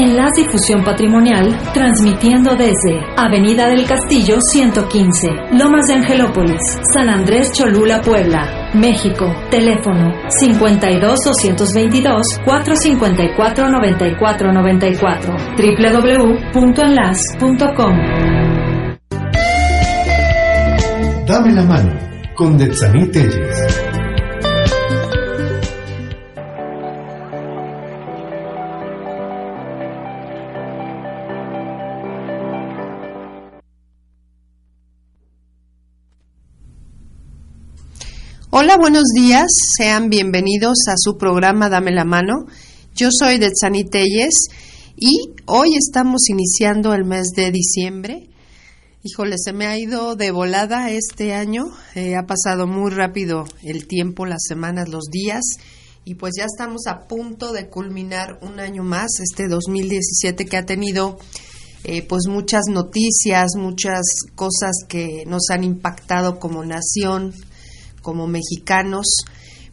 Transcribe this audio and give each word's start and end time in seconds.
Enlace 0.00 0.44
Difusión 0.44 0.82
Patrimonial, 0.82 1.54
transmitiendo 1.74 2.56
desde 2.56 3.04
Avenida 3.18 3.68
del 3.68 3.86
Castillo 3.86 4.38
115, 4.40 5.28
Lomas 5.52 5.88
de 5.88 5.94
Angelópolis, 5.94 6.62
San 6.94 7.10
Andrés 7.10 7.52
Cholula, 7.52 8.00
Puebla, 8.00 8.70
México. 8.72 9.26
Teléfono 9.50 10.10
52 10.28 11.18
222 11.22 12.22
454 12.46 13.68
9494 13.68 15.36
www.enlace.com. 15.58 17.98
Dame 21.26 21.52
la 21.52 21.64
mano 21.64 21.92
con 22.34 22.56
Detsaní 22.56 23.06
Telles. 23.10 23.89
Hola, 38.62 38.76
buenos 38.76 39.04
días. 39.14 39.46
Sean 39.78 40.10
bienvenidos 40.10 40.76
a 40.88 40.92
su 40.98 41.16
programa 41.16 41.70
Dame 41.70 41.92
la 41.92 42.04
mano. 42.04 42.44
Yo 42.94 43.08
soy 43.10 43.38
Detsani 43.38 43.84
Telles 43.84 44.34
y 44.96 45.30
hoy 45.46 45.76
estamos 45.78 46.28
iniciando 46.28 46.92
el 46.92 47.06
mes 47.06 47.28
de 47.34 47.52
diciembre. 47.52 48.28
Híjole, 49.02 49.36
se 49.38 49.54
me 49.54 49.66
ha 49.66 49.78
ido 49.78 50.14
de 50.14 50.30
volada 50.30 50.90
este 50.90 51.32
año. 51.32 51.68
Eh, 51.94 52.16
ha 52.16 52.26
pasado 52.26 52.66
muy 52.66 52.90
rápido 52.90 53.46
el 53.62 53.86
tiempo, 53.86 54.26
las 54.26 54.42
semanas, 54.46 54.90
los 54.90 55.04
días. 55.10 55.40
Y 56.04 56.16
pues 56.16 56.34
ya 56.36 56.44
estamos 56.44 56.86
a 56.86 57.08
punto 57.08 57.52
de 57.52 57.70
culminar 57.70 58.40
un 58.42 58.60
año 58.60 58.84
más, 58.84 59.08
este 59.20 59.48
2017 59.48 60.44
que 60.44 60.58
ha 60.58 60.66
tenido 60.66 61.16
eh, 61.84 62.02
pues 62.06 62.24
muchas 62.28 62.64
noticias, 62.70 63.52
muchas 63.56 64.02
cosas 64.34 64.72
que 64.86 65.24
nos 65.26 65.48
han 65.48 65.64
impactado 65.64 66.38
como 66.38 66.62
nación, 66.62 67.32
como 68.02 68.26
mexicanos. 68.26 69.06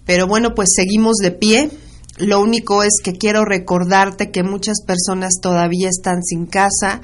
Pero 0.05 0.27
bueno, 0.27 0.55
pues 0.55 0.69
seguimos 0.75 1.17
de 1.17 1.31
pie. 1.31 1.69
Lo 2.17 2.41
único 2.41 2.83
es 2.83 2.93
que 3.03 3.13
quiero 3.13 3.45
recordarte 3.45 4.31
que 4.31 4.43
muchas 4.43 4.81
personas 4.85 5.33
todavía 5.41 5.89
están 5.89 6.23
sin 6.23 6.45
casa, 6.45 7.01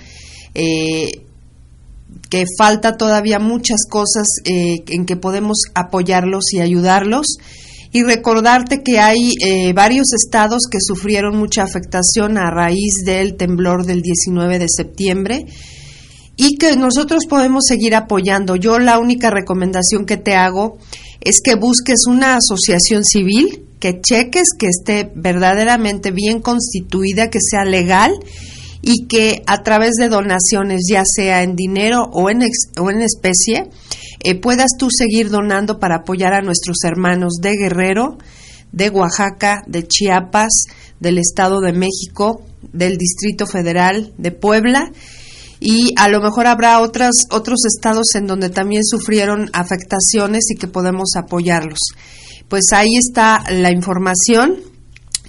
eh, 0.56 1.06
que 2.30 2.46
falta 2.58 2.98
todavía 2.98 3.40
muchas 3.40 3.86
cosas 3.90 4.26
eh, 4.46 4.84
en 4.88 5.06
que 5.06 5.16
podemos 5.16 5.58
apoyarlos 5.76 6.52
y 6.54 6.62
ayudarlos. 6.62 7.38
Y 7.92 8.02
recordarte 8.02 8.82
que 8.82 9.00
hay 9.00 9.34
eh, 9.40 9.72
varios 9.74 10.14
estados 10.14 10.64
que 10.72 10.80
sufrieron 10.82 11.38
mucha 11.38 11.62
afectación 11.62 12.40
a 12.40 12.50
raíz 12.50 13.04
del 13.06 13.36
temblor 13.36 13.86
del 13.86 14.02
19 14.02 14.58
de 14.58 14.68
septiembre 14.68 15.46
y 16.36 16.58
que 16.58 16.76
nosotros 16.76 17.26
podemos 17.30 17.66
seguir 17.68 17.94
apoyando. 17.94 18.56
Yo 18.56 18.80
la 18.80 18.98
única 18.98 19.30
recomendación 19.30 20.06
que 20.06 20.18
te 20.18 20.36
hago 20.36 20.80
que 21.44 21.56
busques 21.56 22.06
una 22.08 22.38
asociación 22.38 23.04
civil, 23.04 23.66
que 23.80 24.02
cheques 24.02 24.50
que 24.58 24.68
esté 24.68 25.12
verdaderamente 25.16 26.12
bien 26.12 26.40
constituida, 26.40 27.30
que 27.30 27.40
sea 27.42 27.66
legal 27.66 28.14
y 28.82 29.08
que 29.08 29.44
a 29.46 29.64
través 29.64 29.94
de 29.96 30.10
donaciones, 30.10 30.82
ya 30.90 31.04
sea 31.06 31.44
en 31.44 31.56
dinero 31.56 32.10
o 32.12 32.30
en, 32.30 32.44
o 32.80 32.92
en 32.92 33.02
especie, 33.02 33.70
eh, 34.24 34.36
puedas 34.36 34.72
tú 34.78 34.88
seguir 34.90 35.30
donando 35.30 35.80
para 35.80 35.98
apoyar 35.98 36.34
a 36.34 36.42
nuestros 36.42 36.78
hermanos 36.84 37.36
de 37.42 37.58
Guerrero, 37.58 38.18
de 38.72 38.90
Oaxaca, 38.90 39.64
de 39.68 39.88
Chiapas, 39.88 40.66
del 41.00 41.18
Estado 41.18 41.62
de 41.62 41.74
México, 41.74 42.42
del 42.74 42.98
Distrito 42.98 43.46
Federal, 43.46 44.14
de 44.18 44.32
Puebla 44.32 44.92
y 45.66 45.94
a 45.96 46.10
lo 46.10 46.20
mejor 46.20 46.46
habrá 46.46 46.82
otras, 46.82 47.26
otros 47.32 47.62
estados 47.66 48.16
en 48.16 48.28
donde 48.28 48.50
también 48.50 48.84
sufrieron 48.84 49.50
afectaciones 49.54 50.44
y 50.50 50.58
que 50.58 50.68
podemos 50.68 51.12
apoyarlos. 51.16 51.80
Pues 52.50 52.66
ahí 52.74 52.98
está 52.98 53.46
la 53.50 53.72
información. 53.72 54.58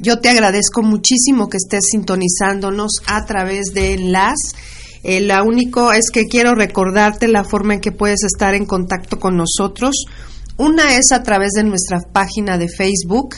Yo 0.01 0.19
te 0.19 0.31
agradezco 0.31 0.83
muchísimo 0.83 1.49
que 1.49 1.59
estés 1.59 1.85
sintonizándonos 1.89 2.95
a 3.07 3.25
través 3.27 3.67
de 3.75 3.95
Enlace. 3.95 4.57
Eh, 5.05 5.21
la 5.21 5.45
único 5.45 5.93
es 5.93 6.11
que 6.13 6.27
quiero 6.27 6.57
recordarte 6.57 7.29
la 7.29 7.45
forma 7.45 7.75
en 7.75 7.81
que 7.81 7.93
puedes 7.93 8.25
estar 8.25 8.57
en 8.57 8.67
contacto 8.67 9.21
con 9.21 9.37
nosotros. 9.37 10.05
Una 10.57 10.97
es 10.97 11.13
a 11.13 11.23
través 11.23 11.53
de 11.53 11.63
nuestra 11.63 12.01
página 12.13 12.59
de 12.59 12.69
Facebook, 12.69 13.37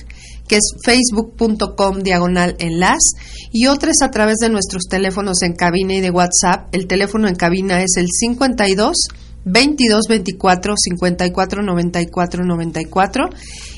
que 0.49 0.57
es 0.57 0.75
facebook.com 0.85 2.01
diagonal 2.03 2.57
enlace, 2.59 3.19
y 3.53 3.67
otra 3.67 3.91
es 3.91 4.03
a 4.03 4.11
través 4.11 4.37
de 4.39 4.49
nuestros 4.49 4.85
teléfonos 4.89 5.43
en 5.43 5.55
cabina 5.55 5.95
y 5.95 6.01
de 6.01 6.11
WhatsApp. 6.11 6.69
El 6.73 6.87
teléfono 6.87 7.29
en 7.29 7.35
cabina 7.35 7.83
es 7.83 7.97
el 7.97 8.09
52 8.11 9.09
22 9.47 10.09
24 10.09 10.75
54 10.77 11.63
94 11.63 12.45
94 12.45 13.31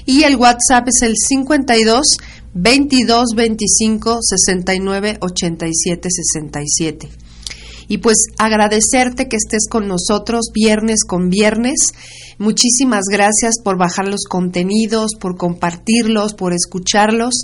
y 0.07 0.23
el 0.23 0.37
WhatsApp 0.37 0.89
es 0.89 1.03
el 1.03 1.15
52 1.17 2.17
22 2.55 3.25
25 3.37 4.19
69 4.23 5.19
87 5.21 6.09
67 6.11 7.28
y 7.89 7.99
pues 7.99 8.19
agradecerte 8.37 9.29
que 9.29 9.37
estés 9.37 9.67
con 9.69 9.89
nosotros 9.89 10.51
viernes 10.53 11.05
con 11.07 11.31
viernes. 11.31 11.95
Muchísimas 12.37 13.05
gracias 13.11 13.57
por 13.65 13.79
bajar 13.79 14.07
los 14.07 14.25
contenidos, 14.29 15.13
por 15.19 15.37
compartirlos, 15.37 16.35
por 16.35 16.53
escucharlos. 16.53 17.35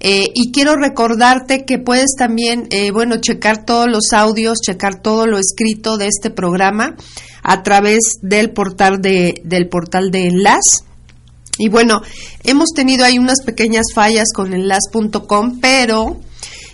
Eh, 0.00 0.30
y 0.34 0.50
quiero 0.50 0.74
recordarte 0.74 1.64
que 1.64 1.78
puedes 1.78 2.16
también, 2.18 2.66
eh, 2.70 2.90
bueno, 2.90 3.18
checar 3.18 3.64
todos 3.64 3.88
los 3.88 4.12
audios, 4.12 4.58
checar 4.60 5.00
todo 5.00 5.26
lo 5.26 5.38
escrito 5.38 5.96
de 5.98 6.08
este 6.08 6.30
programa 6.30 6.96
a 7.42 7.62
través 7.62 8.00
del 8.22 8.50
portal 8.50 9.00
de, 9.00 9.40
del 9.44 9.68
portal 9.68 10.10
de 10.10 10.26
Enlace. 10.26 10.84
Y 11.58 11.68
bueno, 11.68 12.02
hemos 12.42 12.70
tenido 12.70 13.04
ahí 13.04 13.18
unas 13.18 13.42
pequeñas 13.44 13.86
fallas 13.94 14.28
con 14.34 14.54
enlace.com, 14.54 15.60
pero 15.60 16.18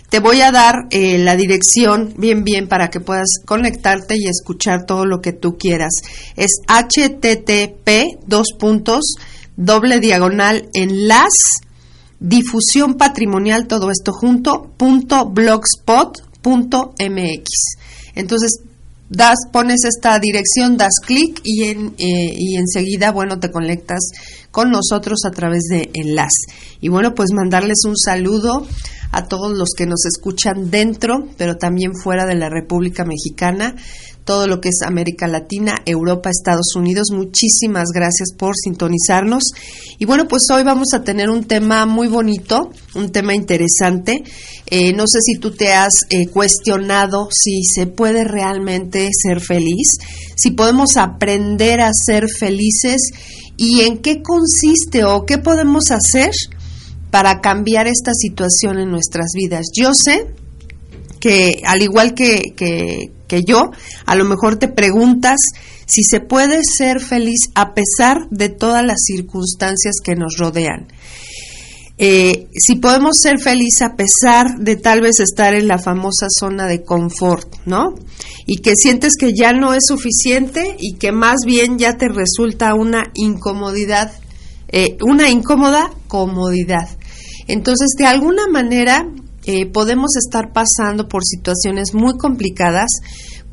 te 0.09 0.19
voy 0.19 0.41
a 0.41 0.51
dar 0.51 0.87
eh, 0.89 1.17
la 1.19 1.35
dirección 1.35 2.13
bien 2.17 2.43
bien 2.43 2.67
para 2.67 2.89
que 2.89 2.99
puedas 2.99 3.27
conectarte 3.45 4.17
y 4.17 4.27
escuchar 4.27 4.85
todo 4.85 5.05
lo 5.05 5.21
que 5.21 5.33
tú 5.33 5.57
quieras. 5.57 5.93
Es 6.35 6.61
http 6.67 8.17
dos 8.25 8.53
puntos 8.57 9.15
doble 9.55 9.99
diagonal 9.99 10.69
las 10.73 11.33
difusión 12.19 12.95
patrimonial 12.95 13.67
todo 13.67 13.91
esto 13.91 14.11
junto 14.11 14.71
punto 14.77 15.25
blogspot 15.25 16.41
punto 16.41 16.93
mx. 16.99 17.77
Entonces 18.15 18.59
das 19.09 19.37
pones 19.51 19.83
esta 19.85 20.19
dirección 20.19 20.77
das 20.77 20.99
clic 21.05 21.41
y 21.43 21.65
en 21.65 21.95
eh, 21.97 22.33
y 22.37 22.57
enseguida 22.57 23.11
bueno 23.11 23.39
te 23.39 23.51
conectas 23.51 23.99
con 24.51 24.69
nosotros 24.71 25.21
a 25.25 25.31
través 25.31 25.63
de 25.63 25.89
enlace 25.93 26.53
y 26.79 26.89
bueno 26.89 27.15
pues 27.15 27.31
mandarles 27.33 27.79
un 27.85 27.97
saludo 27.97 28.67
a 29.11 29.27
todos 29.27 29.57
los 29.57 29.69
que 29.75 29.85
nos 29.85 30.05
escuchan 30.05 30.69
dentro, 30.69 31.27
pero 31.37 31.57
también 31.57 31.95
fuera 31.95 32.25
de 32.25 32.35
la 32.35 32.49
República 32.49 33.05
Mexicana, 33.05 33.75
todo 34.23 34.45
lo 34.45 34.61
que 34.61 34.69
es 34.69 34.81
América 34.85 35.27
Latina, 35.27 35.73
Europa, 35.85 36.29
Estados 36.29 36.75
Unidos. 36.75 37.07
Muchísimas 37.11 37.89
gracias 37.91 38.29
por 38.37 38.53
sintonizarnos. 38.55 39.43
Y 39.97 40.05
bueno, 40.05 40.27
pues 40.27 40.43
hoy 40.53 40.61
vamos 40.61 40.93
a 40.93 41.03
tener 41.03 41.31
un 41.31 41.45
tema 41.45 41.87
muy 41.87 42.07
bonito, 42.07 42.69
un 42.93 43.11
tema 43.11 43.33
interesante. 43.33 44.23
Eh, 44.71 44.93
no 44.93 45.05
sé 45.07 45.19
si 45.21 45.39
tú 45.39 45.51
te 45.51 45.73
has 45.73 45.93
eh, 46.09 46.27
cuestionado 46.27 47.27
si 47.31 47.63
se 47.63 47.87
puede 47.87 48.23
realmente 48.23 49.09
ser 49.11 49.41
feliz, 49.41 49.97
si 50.35 50.51
podemos 50.51 50.95
aprender 50.97 51.81
a 51.81 51.91
ser 51.93 52.27
felices 52.29 53.01
y 53.57 53.81
en 53.81 53.97
qué 53.97 54.21
consiste 54.21 55.03
o 55.05 55.25
qué 55.25 55.37
podemos 55.39 55.85
hacer 55.91 56.31
para 57.11 57.41
cambiar 57.41 57.87
esta 57.87 58.13
situación 58.13 58.79
en 58.79 58.91
nuestras 58.91 59.31
vidas. 59.33 59.67
Yo 59.75 59.91
sé 59.93 60.27
que 61.19 61.61
al 61.65 61.81
igual 61.81 62.13
que, 62.13 62.41
que, 62.55 63.43
yo, 63.43 63.71
a 64.05 64.15
lo 64.15 64.25
mejor 64.25 64.57
te 64.57 64.67
preguntas 64.67 65.37
si 65.85 66.03
se 66.03 66.19
puede 66.19 66.61
ser 66.63 66.99
feliz 67.01 67.49
a 67.55 67.73
pesar 67.73 68.27
de 68.29 68.49
todas 68.49 68.85
las 68.85 69.01
circunstancias 69.05 69.95
que 70.03 70.15
nos 70.15 70.37
rodean. 70.37 70.87
Eh, 72.01 72.47
si 72.53 72.77
podemos 72.77 73.17
ser 73.21 73.39
felices 73.39 73.81
a 73.81 73.97
pesar 73.97 74.57
de 74.57 74.77
tal 74.77 75.01
vez 75.01 75.19
estar 75.19 75.53
en 75.53 75.67
la 75.67 75.77
famosa 75.77 76.27
zona 76.29 76.65
de 76.65 76.81
confort, 76.81 77.53
¿no? 77.65 77.93
Y 78.45 78.61
que 78.61 78.77
sientes 78.77 79.17
que 79.19 79.33
ya 79.33 79.51
no 79.51 79.73
es 79.73 79.83
suficiente 79.85 80.77
y 80.79 80.93
que 80.93 81.11
más 81.11 81.39
bien 81.45 81.77
ya 81.77 81.97
te 81.97 82.07
resulta 82.07 82.73
una 82.73 83.11
incomodidad, 83.15 84.13
eh, 84.69 84.95
una 85.05 85.29
incómoda 85.29 85.91
comodidad. 86.07 86.87
Entonces, 87.47 87.89
de 87.97 88.05
alguna 88.05 88.47
manera, 88.47 89.05
eh, 89.43 89.65
podemos 89.65 90.11
estar 90.15 90.53
pasando 90.53 91.09
por 91.09 91.25
situaciones 91.25 91.93
muy 91.93 92.17
complicadas, 92.17 92.91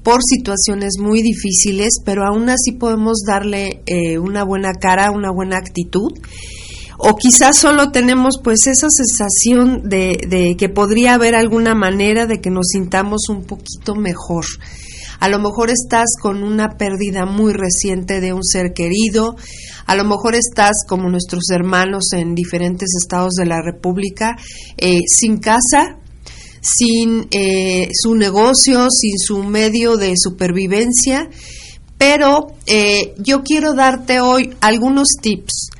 por 0.05 0.21
situaciones 0.23 0.99
muy 1.01 1.21
difíciles, 1.21 1.99
pero 2.05 2.25
aún 2.25 2.49
así 2.49 2.71
podemos 2.79 3.25
darle 3.27 3.83
una 4.23 4.45
buena 4.45 4.73
cara, 4.75 5.11
una 5.11 5.33
buena 5.33 5.57
actitud 5.57 6.13
o 6.99 7.15
quizás 7.17 7.59
solo 7.59 7.91
tenemos 7.91 8.37
pues 8.43 8.67
esa 8.67 8.89
sensación 8.91 9.89
de, 9.89 10.57
que 10.59 10.69
podría 10.69 11.15
haber 11.15 11.35
alguna 11.35 11.75
manera 11.75 12.27
de 12.27 12.41
que 12.41 12.51
nos 12.51 12.69
sintamos 12.73 13.29
un 13.29 13.45
poquito 13.45 13.95
mejor. 13.95 14.45
A 15.19 15.29
lo 15.29 15.39
mejor 15.39 15.71
estás 15.71 16.07
con 16.21 16.43
una 16.43 16.77
pérdida 16.77 17.25
muy 17.25 17.53
reciente 17.53 18.21
de 18.21 18.33
un 18.33 18.45
ser 18.45 18.73
querido, 18.75 19.37
a 19.87 19.97
lo 19.97 20.05
mejor 20.05 20.35
estás 20.35 20.85
como 20.87 21.09
nuestros 21.09 21.49
hermanos 21.51 22.13
en 22.13 22.35
diferentes 22.35 22.91
estados 23.01 23.35
de 23.35 23.47
la 23.47 23.63
República, 23.63 24.37
eh, 24.77 25.01
sin 25.07 25.39
casa, 25.39 25.99
sin 26.61 27.29
eh, 27.31 27.89
su 27.95 28.15
negocio, 28.15 28.89
sin 28.91 29.19
su 29.19 29.43
medio 29.43 29.97
de 29.97 30.15
supervivencia, 30.17 31.31
pero 31.97 32.49
eh, 32.67 33.15
yo 33.19 33.43
quiero 33.43 33.73
darte 33.73 34.21
hoy 34.21 34.55
algunos 34.61 35.09
tips 35.23 35.71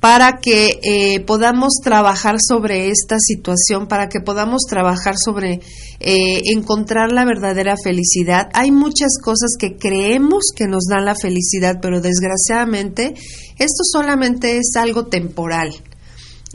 para 0.00 0.38
que 0.40 0.80
eh, 0.82 1.20
podamos 1.20 1.74
trabajar 1.84 2.36
sobre 2.40 2.88
esta 2.88 3.18
situación, 3.18 3.86
para 3.86 4.08
que 4.08 4.20
podamos 4.20 4.62
trabajar 4.62 5.16
sobre 5.22 5.60
eh, 6.00 6.40
encontrar 6.46 7.12
la 7.12 7.26
verdadera 7.26 7.76
felicidad. 7.76 8.48
Hay 8.54 8.70
muchas 8.70 9.18
cosas 9.22 9.50
que 9.58 9.76
creemos 9.76 10.44
que 10.56 10.66
nos 10.66 10.84
dan 10.88 11.04
la 11.04 11.14
felicidad, 11.14 11.80
pero 11.82 12.00
desgraciadamente 12.00 13.14
esto 13.58 13.84
solamente 13.84 14.56
es 14.56 14.74
algo 14.76 15.04
temporal. 15.04 15.74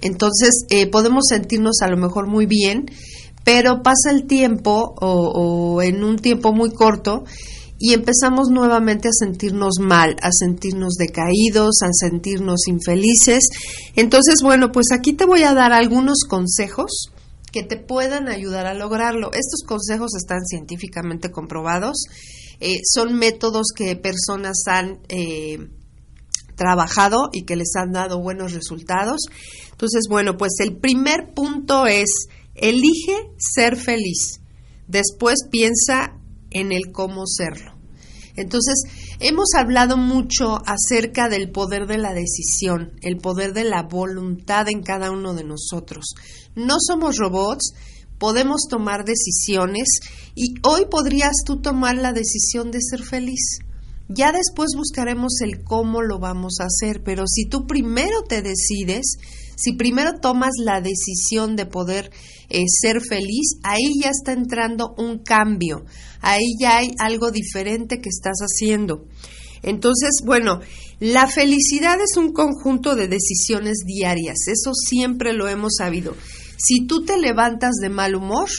Entonces 0.02 0.66
eh, 0.70 0.88
podemos 0.88 1.26
sentirnos 1.30 1.82
a 1.82 1.88
lo 1.88 1.98
mejor 1.98 2.26
muy 2.28 2.48
bien, 2.48 2.90
pero 3.44 3.84
pasa 3.84 4.10
el 4.10 4.26
tiempo 4.26 4.96
o, 5.00 5.76
o 5.76 5.82
en 5.84 6.04
un 6.04 6.18
tiempo 6.18 6.52
muy 6.52 6.72
corto 6.72 7.26
y 7.78 7.94
empezamos 7.94 8.50
nuevamente 8.50 9.10
a 9.10 9.12
sentirnos 9.12 9.80
mal, 9.80 10.16
a 10.22 10.30
sentirnos 10.32 10.96
decaídos, 10.96 11.82
a 11.84 11.90
sentirnos 11.92 12.68
infelices. 12.68 13.44
Entonces, 13.96 14.42
bueno, 14.42 14.72
pues 14.72 14.88
aquí 14.94 15.14
te 15.14 15.26
voy 15.26 15.44
a 15.44 15.54
dar 15.54 15.74
algunos 15.74 16.24
consejos 16.28 17.12
que 17.52 17.64
te 17.64 17.78
puedan 17.78 18.28
ayudar 18.30 18.66
a 18.66 18.74
lograrlo. 18.74 19.32
Estos 19.34 19.64
consejos 19.66 20.12
están 20.16 20.46
científicamente 20.46 21.32
comprobados, 21.32 22.04
eh, 22.60 22.80
son 22.84 23.14
métodos 23.14 23.68
que 23.76 23.96
personas 23.96 24.64
han 24.68 25.00
eh, 25.10 25.70
trabajado 26.56 27.30
y 27.34 27.44
que 27.44 27.56
les 27.56 27.76
han 27.76 27.92
dado 27.92 28.22
buenos 28.22 28.54
resultados. 28.54 29.22
Entonces, 29.72 30.04
bueno, 30.10 30.38
pues 30.38 30.54
el 30.60 30.78
primer 30.78 31.34
punto 31.34 31.88
es, 31.88 32.28
elige 32.56 33.30
ser 33.38 33.76
feliz. 33.76 34.40
Después 34.88 35.36
piensa 35.52 36.18
en 36.56 36.72
el 36.72 36.92
cómo 36.92 37.28
serlo. 37.28 37.74
Entonces, 38.38 38.84
hemos 39.20 39.50
hablado 39.58 39.98
mucho 39.98 40.58
acerca 40.66 41.30
del 41.30 41.52
poder 41.52 41.86
de 41.86 41.98
la 41.98 42.14
decisión, 42.14 42.94
el 43.02 43.18
poder 43.18 43.54
de 43.54 43.64
la 43.64 43.84
voluntad 43.84 44.68
en 44.70 44.82
cada 44.82 45.12
uno 45.12 45.34
de 45.34 45.44
nosotros. 45.44 46.16
No 46.56 46.78
somos 46.80 47.18
robots, 47.18 47.74
podemos 48.18 48.68
tomar 48.70 49.06
decisiones 49.06 49.88
y 50.34 50.56
hoy 50.64 50.86
podrías 50.90 51.44
tú 51.46 51.62
tomar 51.62 51.96
la 51.96 52.14
decisión 52.14 52.72
de 52.72 52.80
ser 52.82 53.04
feliz. 53.04 53.60
Ya 54.08 54.32
después 54.32 54.70
buscaremos 54.76 55.42
el 55.42 55.64
cómo 55.64 56.02
lo 56.02 56.20
vamos 56.20 56.60
a 56.60 56.66
hacer, 56.66 57.02
pero 57.04 57.24
si 57.28 57.46
tú 57.46 57.66
primero 57.66 58.22
te 58.28 58.42
decides, 58.42 59.18
si 59.56 59.74
primero 59.74 60.20
tomas 60.20 60.52
la 60.64 60.82
decisión 60.82 61.56
de 61.56 61.66
poder 61.66 62.12
eh, 62.50 62.64
ser 62.68 63.02
feliz, 63.02 63.58
ahí 63.64 64.00
ya 64.02 64.10
está 64.10 64.34
entrando 64.34 64.94
un 64.98 65.20
cambio, 65.20 65.86
ahí 66.22 66.56
ya 66.60 66.78
hay 66.78 66.92
algo 67.00 67.32
diferente 67.32 68.00
que 68.00 68.10
estás 68.10 68.40
haciendo. 68.40 69.06
Entonces, 69.64 70.22
bueno, 70.24 70.60
la 71.00 71.28
felicidad 71.28 71.98
es 72.00 72.18
un 72.18 72.34
conjunto 72.34 72.96
de 72.96 73.08
decisiones 73.08 73.80
diarias, 73.86 74.38
eso 74.48 74.74
siempre 74.74 75.34
lo 75.34 75.48
hemos 75.48 75.76
sabido. 75.78 76.16
Si 76.58 76.86
tú 76.86 77.04
te 77.04 77.18
levantas 77.18 77.76
de 77.82 77.90
mal 77.90 78.16
humor, 78.16 78.50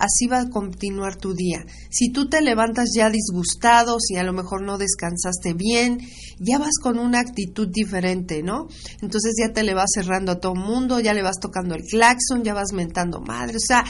así 0.00 0.26
va 0.26 0.40
a 0.40 0.48
continuar 0.48 1.16
tu 1.16 1.34
día. 1.34 1.64
Si 1.90 2.10
tú 2.10 2.28
te 2.28 2.40
levantas 2.40 2.88
ya 2.96 3.10
disgustado, 3.10 3.98
si 4.00 4.16
a 4.16 4.24
lo 4.24 4.32
mejor 4.32 4.62
no 4.62 4.78
descansaste 4.78 5.52
bien, 5.54 6.00
ya 6.38 6.58
vas 6.58 6.78
con 6.82 6.98
una 6.98 7.20
actitud 7.20 7.68
diferente, 7.68 8.42
¿no? 8.42 8.66
Entonces 9.02 9.34
ya 9.38 9.52
te 9.52 9.62
le 9.62 9.74
vas 9.74 9.90
cerrando 9.94 10.32
a 10.32 10.40
todo 10.40 10.54
mundo, 10.54 11.00
ya 11.00 11.14
le 11.14 11.22
vas 11.22 11.38
tocando 11.38 11.74
el 11.74 11.84
claxon, 11.84 12.42
ya 12.42 12.54
vas 12.54 12.72
mentando 12.72 13.20
madre, 13.20 13.56
o 13.56 13.60
sea, 13.60 13.84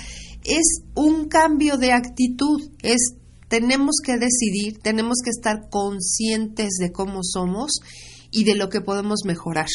es 0.45 0.83
un 0.95 1.29
cambio 1.29 1.77
de 1.77 1.93
actitud, 1.93 2.61
es 2.83 3.15
tenemos 3.49 3.97
que 4.05 4.17
decidir, 4.17 4.79
tenemos 4.81 5.19
que 5.25 5.31
estar 5.31 5.69
conscientes 5.71 6.75
de 6.79 6.93
cómo 6.93 7.21
somos 7.23 7.81
y 8.31 8.45
de 8.45 8.55
lo 8.55 8.69
que 8.69 8.81
podemos 8.81 9.21
mejorar. 9.25 9.67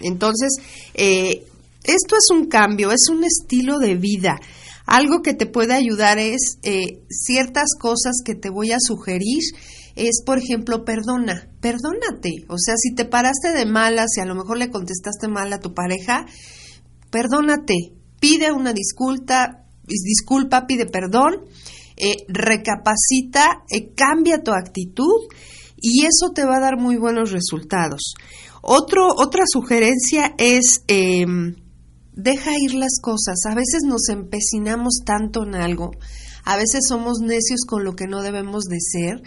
Entonces, 0.00 0.50
eh, 0.94 1.44
esto 1.84 2.16
es 2.16 2.30
un 2.30 2.46
cambio, 2.46 2.92
es 2.92 3.08
un 3.10 3.24
estilo 3.24 3.78
de 3.78 3.94
vida. 3.96 4.38
Algo 4.92 5.22
que 5.22 5.32
te 5.32 5.46
puede 5.46 5.72
ayudar 5.72 6.18
es 6.18 6.58
eh, 6.62 7.02
ciertas 7.08 7.70
cosas 7.80 8.16
que 8.22 8.34
te 8.34 8.50
voy 8.50 8.72
a 8.72 8.78
sugerir. 8.78 9.42
Es, 9.96 10.22
por 10.22 10.36
ejemplo, 10.36 10.84
perdona, 10.84 11.48
perdónate. 11.62 12.44
O 12.50 12.58
sea, 12.58 12.74
si 12.76 12.94
te 12.94 13.06
paraste 13.06 13.52
de 13.52 13.64
malas, 13.64 14.10
si 14.14 14.20
a 14.20 14.26
lo 14.26 14.34
mejor 14.34 14.58
le 14.58 14.68
contestaste 14.68 15.28
mal 15.28 15.50
a 15.50 15.60
tu 15.60 15.72
pareja, 15.72 16.26
perdónate, 17.10 17.94
pide 18.20 18.52
una 18.52 18.74
disculpa, 18.74 19.64
disculpa, 19.86 20.66
pide 20.66 20.84
perdón, 20.84 21.36
eh, 21.96 22.26
recapacita, 22.28 23.64
eh, 23.70 23.94
cambia 23.96 24.42
tu 24.42 24.50
actitud 24.50 25.22
y 25.78 26.04
eso 26.04 26.34
te 26.34 26.44
va 26.44 26.58
a 26.58 26.60
dar 26.60 26.78
muy 26.78 26.98
buenos 26.98 27.32
resultados. 27.32 28.12
Otro, 28.60 29.08
otra 29.16 29.44
sugerencia 29.50 30.34
es 30.36 30.84
em, 30.86 31.61
deja 32.12 32.52
ir 32.58 32.74
las 32.74 33.00
cosas. 33.00 33.44
A 33.46 33.54
veces 33.54 33.82
nos 33.84 34.08
empecinamos 34.08 35.00
tanto 35.04 35.44
en 35.44 35.54
algo, 35.54 35.92
a 36.44 36.56
veces 36.56 36.82
somos 36.88 37.20
necios 37.20 37.64
con 37.66 37.84
lo 37.84 37.94
que 37.94 38.06
no 38.06 38.22
debemos 38.22 38.64
de 38.64 38.78
ser 38.80 39.22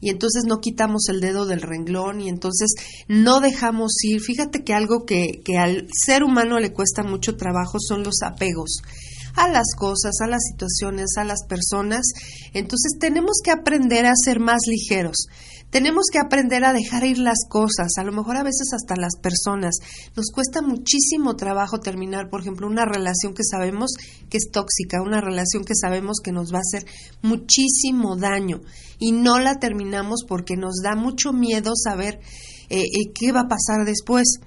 y 0.00 0.10
entonces 0.10 0.44
no 0.46 0.60
quitamos 0.60 1.08
el 1.08 1.20
dedo 1.20 1.46
del 1.46 1.62
renglón 1.62 2.20
y 2.20 2.28
entonces 2.28 2.74
no 3.08 3.40
dejamos 3.40 3.92
ir. 4.02 4.20
Fíjate 4.20 4.62
que 4.62 4.74
algo 4.74 5.04
que, 5.04 5.40
que 5.44 5.56
al 5.56 5.88
ser 5.92 6.22
humano 6.22 6.60
le 6.60 6.72
cuesta 6.72 7.02
mucho 7.02 7.36
trabajo 7.36 7.78
son 7.80 8.02
los 8.04 8.22
apegos 8.22 8.82
a 9.38 9.48
las 9.48 9.74
cosas, 9.76 10.20
a 10.20 10.26
las 10.26 10.42
situaciones, 10.52 11.16
a 11.16 11.24
las 11.24 11.44
personas. 11.48 12.02
Entonces 12.52 12.98
tenemos 12.98 13.38
que 13.42 13.50
aprender 13.50 14.06
a 14.06 14.12
ser 14.14 14.40
más 14.40 14.62
ligeros. 14.66 15.26
Tenemos 15.70 16.06
que 16.10 16.18
aprender 16.18 16.64
a 16.64 16.72
dejar 16.72 17.04
ir 17.04 17.18
las 17.18 17.40
cosas, 17.46 17.88
a 17.98 18.04
lo 18.04 18.10
mejor 18.10 18.38
a 18.38 18.42
veces 18.42 18.68
hasta 18.72 18.96
las 18.96 19.16
personas. 19.20 19.76
Nos 20.16 20.30
cuesta 20.32 20.62
muchísimo 20.62 21.36
trabajo 21.36 21.78
terminar, 21.78 22.30
por 22.30 22.40
ejemplo, 22.40 22.66
una 22.66 22.86
relación 22.86 23.34
que 23.34 23.44
sabemos 23.44 23.92
que 24.30 24.38
es 24.38 24.50
tóxica, 24.50 25.02
una 25.02 25.20
relación 25.20 25.64
que 25.64 25.74
sabemos 25.74 26.20
que 26.24 26.32
nos 26.32 26.54
va 26.54 26.58
a 26.58 26.62
hacer 26.62 26.88
muchísimo 27.20 28.16
daño 28.16 28.62
y 28.98 29.12
no 29.12 29.40
la 29.40 29.56
terminamos 29.56 30.24
porque 30.26 30.56
nos 30.56 30.76
da 30.82 30.94
mucho 30.96 31.34
miedo 31.34 31.72
saber 31.76 32.18
eh, 32.70 32.84
eh, 32.84 33.12
qué 33.14 33.32
va 33.32 33.40
a 33.40 33.48
pasar 33.48 33.84
después. 33.84 34.40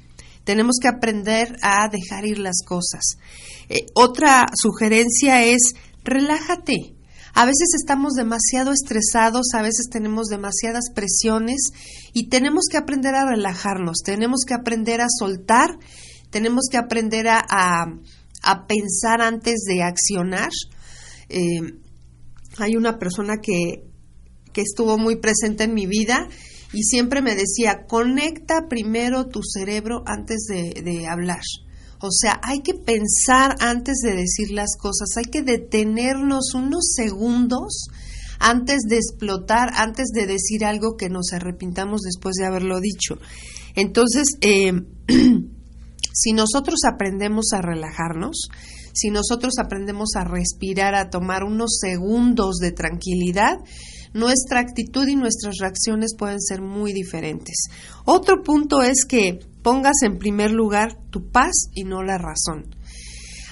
Tenemos 0.52 0.80
que 0.82 0.90
aprender 0.90 1.56
a 1.62 1.88
dejar 1.88 2.26
ir 2.26 2.38
las 2.38 2.58
cosas. 2.66 3.16
Eh, 3.70 3.86
otra 3.96 4.48
sugerencia 4.54 5.46
es 5.46 5.62
relájate. 6.04 6.98
A 7.34 7.46
veces 7.46 7.70
estamos 7.80 8.16
demasiado 8.16 8.74
estresados, 8.74 9.54
a 9.54 9.62
veces 9.62 9.88
tenemos 9.90 10.28
demasiadas 10.28 10.92
presiones 10.94 11.70
y 12.12 12.28
tenemos 12.28 12.66
que 12.70 12.76
aprender 12.76 13.16
a 13.16 13.30
relajarnos, 13.30 14.00
tenemos 14.04 14.42
que 14.46 14.54
aprender 14.54 15.00
a 15.00 15.08
soltar, 15.08 15.70
tenemos 16.32 16.66
que 16.70 16.76
aprender 16.76 17.30
a, 17.30 17.46
a, 17.48 18.68
pensar 18.68 19.22
antes 19.22 19.62
de 19.66 19.84
accionar. 19.84 20.52
Eh, 21.30 21.62
hay 22.58 22.76
una 22.76 23.00
persona 23.00 23.38
que, 23.38 23.86
que 24.52 24.62
estuvo 24.64 24.98
muy 24.98 25.16
presente 25.16 25.64
en 25.64 25.74
mi 25.74 25.86
vida 25.86 26.28
y 26.74 26.84
siempre 26.84 27.22
me 27.22 27.36
decía, 27.36 27.86
conecta 27.88 28.68
primero 28.70 29.28
tu 29.28 29.42
cerebro 29.44 30.04
antes 30.06 30.46
de, 30.48 30.82
de 30.82 31.08
hablar. 31.08 31.42
O 32.00 32.12
sea, 32.12 32.40
hay 32.44 32.62
que 32.62 32.74
pensar 32.74 33.56
antes 33.60 33.98
de 34.04 34.16
decir 34.16 34.52
las 34.52 34.76
cosas, 34.78 35.10
hay 35.18 35.30
que 35.30 35.44
detenernos 35.44 36.54
unos 36.56 36.94
segundos 36.96 37.88
antes 38.40 38.82
de 38.88 38.98
explotar, 38.98 39.70
antes 39.76 40.08
de 40.14 40.26
decir 40.26 40.66
algo 40.66 40.98
que 40.98 41.10
nos 41.10 41.32
arrepintamos 41.32 42.02
después 42.02 42.36
de 42.36 42.46
haberlo 42.46 42.80
dicho. 42.80 43.20
Entonces, 43.76 44.30
eh, 44.42 44.74
Si 46.14 46.34
nosotros 46.34 46.82
aprendemos 46.92 47.54
a 47.54 47.62
relajarnos, 47.62 48.50
si 48.94 49.10
nosotros 49.10 49.54
aprendemos 49.60 50.16
a 50.16 50.26
respirar, 50.26 50.94
a 50.94 51.10
tomar 51.10 51.44
unos 51.44 51.78
segundos 51.80 52.58
de 52.58 52.72
tranquilidad, 52.72 53.58
nuestra 54.14 54.60
actitud 54.60 55.08
y 55.08 55.16
nuestras 55.16 55.58
reacciones 55.60 56.16
pueden 56.18 56.42
ser 56.42 56.62
muy 56.62 56.94
diferentes. 56.94 57.68
Otro 58.06 58.44
punto 58.44 58.82
es 58.82 59.06
que 59.06 59.40
pongas 59.62 60.04
en 60.04 60.18
primer 60.18 60.52
lugar 60.52 60.98
tu 61.10 61.30
paz 61.30 61.70
y 61.74 61.84
no 61.84 62.04
la 62.04 62.18
razón. 62.18 62.76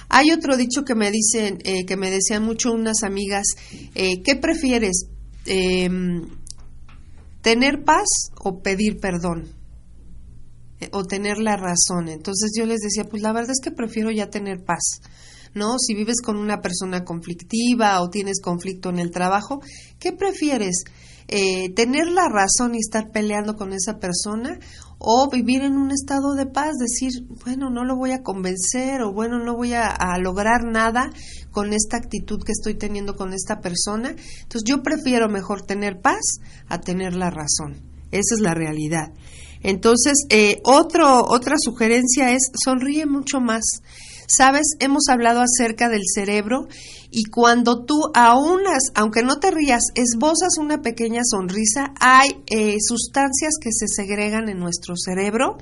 Hay 0.08 0.32
otro 0.32 0.56
dicho 0.56 0.84
que 0.84 0.96
me 0.96 1.10
dicen, 1.10 1.58
eh, 1.64 1.86
que 1.86 1.96
me 1.96 2.10
decían 2.10 2.42
mucho 2.42 2.72
unas 2.72 3.04
amigas, 3.04 3.46
eh, 3.94 4.22
¿qué 4.22 4.34
prefieres? 4.34 5.06
Em, 5.46 6.22
¿Tener 7.42 7.84
paz 7.84 8.08
o 8.38 8.60
pedir 8.60 8.98
perdón? 8.98 9.48
Eh, 10.80 10.88
o 10.92 11.04
tener 11.04 11.38
la 11.38 11.56
razón. 11.56 12.08
Entonces 12.08 12.50
yo 12.58 12.66
les 12.66 12.80
decía, 12.80 13.04
pues 13.04 13.22
la 13.22 13.32
verdad 13.32 13.52
es 13.52 13.60
que 13.62 13.70
prefiero 13.70 14.10
ya 14.10 14.30
tener 14.30 14.64
paz. 14.64 15.00
¿No? 15.54 15.78
Si 15.78 15.94
vives 15.94 16.20
con 16.22 16.36
una 16.36 16.60
persona 16.60 17.04
conflictiva 17.04 18.00
o 18.00 18.10
tienes 18.10 18.40
conflicto 18.40 18.90
en 18.90 18.98
el 18.98 19.10
trabajo, 19.10 19.60
¿qué 19.98 20.12
prefieres? 20.12 20.84
Eh, 21.28 21.72
¿Tener 21.74 22.08
la 22.08 22.28
razón 22.28 22.74
y 22.74 22.78
estar 22.78 23.10
peleando 23.12 23.54
con 23.54 23.72
esa 23.72 23.98
persona 23.98 24.58
o 24.98 25.30
vivir 25.30 25.62
en 25.62 25.78
un 25.78 25.92
estado 25.92 26.34
de 26.34 26.44
paz, 26.44 26.72
decir, 26.78 27.24
bueno, 27.44 27.70
no 27.70 27.84
lo 27.84 27.96
voy 27.96 28.10
a 28.10 28.22
convencer 28.22 29.00
o 29.00 29.12
bueno, 29.12 29.38
no 29.38 29.56
voy 29.56 29.72
a, 29.72 29.96
lograr 30.20 30.64
nada 30.64 31.10
con 31.50 31.72
esta 31.72 31.96
actitud 31.96 32.42
que 32.44 32.52
estoy 32.52 32.74
teniendo 32.74 33.16
con 33.16 33.32
esta 33.32 33.60
persona. 33.60 34.10
Entonces 34.10 34.62
yo 34.66 34.82
prefiero 34.82 35.30
mejor 35.30 35.62
tener 35.62 36.00
paz 36.02 36.20
a 36.68 36.80
tener 36.80 37.14
la 37.14 37.30
razón. 37.30 37.80
Esa 38.10 38.34
es 38.34 38.40
la 38.40 38.52
realidad. 38.52 39.12
Entonces, 39.62 40.26
eh, 40.28 40.58
otro, 40.64 41.24
otra 41.26 41.56
sugerencia 41.58 42.32
es 42.32 42.50
sonríe 42.62 43.06
mucho 43.06 43.40
más. 43.40 43.62
Sabes, 44.32 44.76
hemos 44.78 45.08
hablado 45.08 45.40
acerca 45.40 45.88
del 45.88 46.02
cerebro 46.06 46.68
y 47.10 47.24
cuando 47.24 47.84
tú 47.84 48.00
aunas, 48.14 48.84
aunque 48.94 49.24
no 49.24 49.40
te 49.40 49.50
rías, 49.50 49.82
esbozas 49.96 50.56
una 50.56 50.82
pequeña 50.82 51.22
sonrisa, 51.28 51.92
hay 51.98 52.28
eh, 52.46 52.76
sustancias 52.80 53.54
que 53.60 53.70
se 53.72 53.88
segregan 53.88 54.48
en 54.48 54.60
nuestro 54.60 54.94
cerebro 54.96 55.58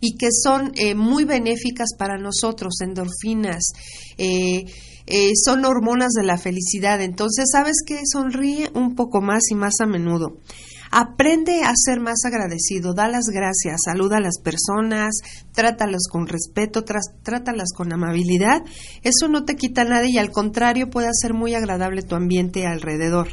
y 0.00 0.16
que 0.16 0.28
son 0.32 0.72
eh, 0.76 0.94
muy 0.94 1.24
benéficas 1.24 1.90
para 1.98 2.16
nosotros, 2.16 2.80
endorfinas. 2.80 3.72
Eh, 4.16 4.64
son 5.44 5.66
hormonas 5.66 6.12
de 6.12 6.24
la 6.24 6.38
felicidad. 6.38 7.02
Entonces, 7.02 7.50
¿sabes 7.52 7.76
qué? 7.86 8.00
Sonríe 8.10 8.70
un 8.74 8.94
poco 8.94 9.20
más 9.20 9.42
y 9.50 9.54
más 9.54 9.74
a 9.80 9.86
menudo. 9.86 10.38
Aprende 10.90 11.62
a 11.64 11.72
ser 11.74 12.00
más 12.00 12.24
agradecido, 12.24 12.94
da 12.94 13.08
las 13.08 13.26
gracias, 13.26 13.82
saluda 13.84 14.18
a 14.18 14.20
las 14.20 14.38
personas, 14.38 15.16
trátalos 15.52 16.08
con 16.10 16.26
respeto, 16.26 16.84
trátalas 17.22 17.72
con 17.74 17.92
amabilidad. 17.92 18.62
Eso 19.02 19.28
no 19.28 19.44
te 19.44 19.56
quita 19.56 19.84
nada 19.84 20.06
y 20.06 20.18
al 20.18 20.30
contrario 20.30 20.90
puede 20.90 21.08
hacer 21.08 21.34
muy 21.34 21.54
agradable 21.54 22.02
tu 22.02 22.14
ambiente 22.14 22.66
alrededor. 22.66 23.28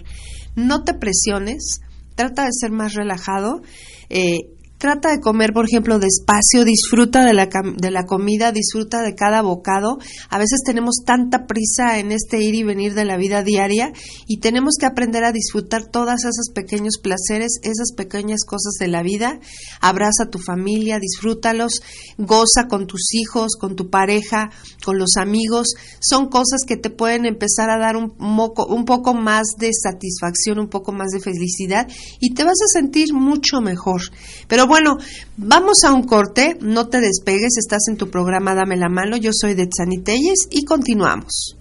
No 0.56 0.84
te 0.84 0.94
presiones, 0.94 1.80
trata 2.16 2.46
de 2.46 2.52
ser 2.52 2.72
más 2.72 2.94
relajado. 2.94 3.62
Eh, 4.10 4.40
trata 4.84 5.12
de 5.12 5.22
comer, 5.22 5.54
por 5.54 5.64
ejemplo, 5.64 5.98
despacio, 5.98 6.66
disfruta 6.66 7.24
de 7.24 7.34
la, 7.34 7.48
de 7.78 7.90
la 7.90 8.06
comida, 8.06 8.52
disfruta 8.52 9.02
de 9.02 9.16
cada 9.16 9.42
bocado. 9.42 9.98
A 10.30 10.38
veces 10.38 10.60
tenemos 10.66 11.06
tanta 11.06 11.46
prisa 11.46 12.00
en 12.00 12.12
este 12.12 12.42
ir 12.42 12.54
y 12.54 12.64
venir 12.64 12.94
de 12.94 13.06
la 13.06 13.16
vida 13.16 13.44
diaria 13.44 13.94
y 14.28 14.42
tenemos 14.42 14.74
que 14.78 14.86
aprender 14.86 15.24
a 15.24 15.32
disfrutar 15.32 15.86
todas 15.86 16.26
esos 16.26 16.50
pequeños 16.54 16.98
placeres, 17.02 17.60
esas 17.64 17.94
pequeñas 17.96 18.42
cosas 18.46 18.74
de 18.78 18.90
la 18.90 19.04
vida. 19.04 19.40
Abraza 19.80 20.24
a 20.26 20.30
tu 20.30 20.38
familia, 20.38 21.00
disfrútalos, 21.00 21.80
goza 22.18 22.68
con 22.68 22.86
tus 22.86 23.14
hijos, 23.14 23.56
con 23.58 23.78
tu 23.78 23.90
pareja, 23.90 24.50
con 24.84 24.98
los 24.98 25.16
amigos. 25.16 25.76
Son 26.02 26.28
cosas 26.28 26.66
que 26.68 26.76
te 26.76 26.90
pueden 26.90 27.26
empezar 27.26 27.70
a 27.70 27.78
dar 27.78 27.96
un, 27.96 28.16
moco, 28.18 28.66
un 28.66 28.84
poco 28.84 29.14
más 29.14 29.48
de 29.58 29.72
satisfacción, 29.72 30.60
un 30.60 30.68
poco 30.68 30.92
más 30.92 31.12
de 31.12 31.22
felicidad 31.22 31.88
y 32.20 32.34
te 32.34 32.44
vas 32.44 32.58
a 32.62 32.68
sentir 32.68 33.14
mucho 33.14 33.62
mejor. 33.62 34.02
Pero 34.50 34.73
bueno, 34.74 34.98
vamos 35.38 35.84
a 35.84 35.94
un 35.94 36.02
corte, 36.02 36.58
no 36.60 36.88
te 36.88 37.00
despegues, 37.00 37.60
estás 37.60 37.84
en 37.90 37.96
tu 37.96 38.10
programa 38.10 38.56
Dame 38.56 38.76
la 38.76 38.90
mano, 38.90 39.18
yo 39.18 39.30
soy 39.32 39.54
de 39.54 39.68
Telles 39.68 40.48
y 40.50 40.66
continuamos. 40.66 41.58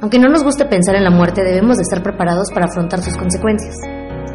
Aunque 0.00 0.20
no 0.20 0.28
nos 0.28 0.44
guste 0.44 0.64
pensar 0.66 0.94
en 0.94 1.02
la 1.02 1.10
muerte, 1.10 1.42
debemos 1.42 1.76
de 1.76 1.82
estar 1.82 2.02
preparados 2.02 2.50
para 2.54 2.66
afrontar 2.66 3.02
sus 3.02 3.16
consecuencias. 3.16 3.74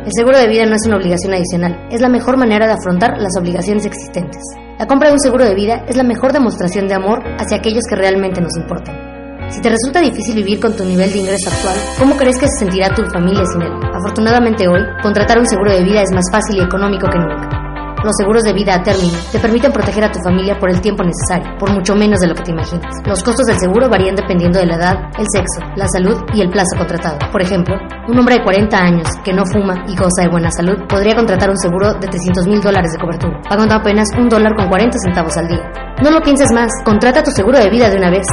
El 0.04 0.12
seguro 0.14 0.38
de 0.38 0.48
vida 0.48 0.66
no 0.66 0.76
es 0.76 0.86
una 0.88 0.98
obligación 0.98 1.34
adicional, 1.34 1.88
es 1.90 2.02
la 2.02 2.10
mejor 2.10 2.36
manera 2.36 2.66
de 2.66 2.74
afrontar 2.74 3.22
las 3.22 3.38
obligaciones 3.40 3.86
existentes. 3.86 4.42
La 4.78 4.88
compra 4.88 5.08
de 5.10 5.14
un 5.14 5.20
seguro 5.20 5.46
de 5.46 5.56
vida 5.56 5.86
es 5.88 5.96
la 5.96 6.04
mejor 6.04 6.34
demostración 6.34 6.88
de 6.88 6.96
amor 6.96 7.24
hacia 7.40 7.58
aquellos 7.58 7.84
que 7.88 7.96
realmente 7.96 8.42
nos 8.42 8.58
importan. 8.58 9.11
Si 9.52 9.62
te 9.62 9.70
resulta 9.70 10.00
difícil 10.00 10.36
vivir 10.36 10.60
con 10.62 10.76
tu 10.76 10.86
nivel 10.86 11.12
de 11.12 11.20
ingreso 11.20 11.50
actual, 11.50 11.76
¿cómo 12.00 12.16
crees 12.16 12.40
que 12.40 12.48
se 12.48 12.60
sentirá 12.60 12.94
tu 12.96 13.04
familia 13.12 13.44
sin 13.46 13.62
él? 13.62 13.74
Afortunadamente 13.94 14.66
hoy, 14.68 14.82
contratar 15.04 15.38
un 15.38 15.46
seguro 15.46 15.72
de 15.72 15.84
vida 15.84 16.02
es 16.02 16.12
más 16.14 16.26
fácil 16.32 16.58
y 16.58 16.62
económico 16.62 17.08
que 17.10 17.20
nunca. 17.20 17.71
Los 18.04 18.16
seguros 18.18 18.42
de 18.44 18.54
vida 18.54 18.76
a 18.76 18.82
término 18.82 19.16
te 19.32 19.38
permiten 19.38 19.72
proteger 19.72 20.04
a 20.04 20.12
tu 20.12 20.20
familia 20.24 20.58
por 20.58 20.72
el 20.72 20.82
tiempo 20.82 21.04
necesario, 21.04 21.56
por 21.60 21.72
mucho 21.72 21.96
menos 21.96 22.20
de 22.20 22.28
lo 22.28 22.34
que 22.34 22.42
te 22.42 22.52
imaginas. 22.52 22.96
Los 23.06 23.24
costos 23.24 23.46
del 23.46 23.60
seguro 23.60 23.90
varían 23.90 24.16
dependiendo 24.16 24.58
de 24.58 24.66
la 24.66 24.76
edad, 24.76 24.96
el 25.20 25.26
sexo, 25.32 25.62
la 25.76 25.88
salud 25.88 26.18
y 26.34 26.42
el 26.42 26.50
plazo 26.50 26.76
contratado. 26.78 27.20
Por 27.32 27.44
ejemplo, 27.44 27.76
un 28.08 28.18
hombre 28.18 28.36
de 28.36 28.44
40 28.44 28.76
años 28.76 29.08
que 29.24 29.34
no 29.34 29.46
fuma 29.46 29.86
y 29.88 29.96
goza 29.96 30.24
de 30.24 30.30
buena 30.30 30.50
salud 30.50 30.78
podría 30.90 31.16
contratar 31.16 31.52
un 31.52 31.58
seguro 31.58 31.94
de 31.94 32.08
300 32.08 32.48
mil 32.48 32.60
dólares 32.60 32.92
de 32.92 33.00
cobertura, 33.00 33.40
pagando 33.48 33.76
apenas 33.76 34.10
un 34.18 34.30
dólar 34.30 34.56
con 34.56 34.68
40 34.68 34.98
centavos 34.98 35.38
al 35.38 35.48
día. 35.48 35.62
No 36.02 36.10
lo 36.10 36.22
pienses 36.22 36.52
más, 36.52 36.72
contrata 36.84 37.22
tu 37.22 37.30
seguro 37.30 37.60
de 37.60 37.70
vida 37.70 37.88
de 37.90 37.98
una 37.98 38.10
vez. 38.10 38.26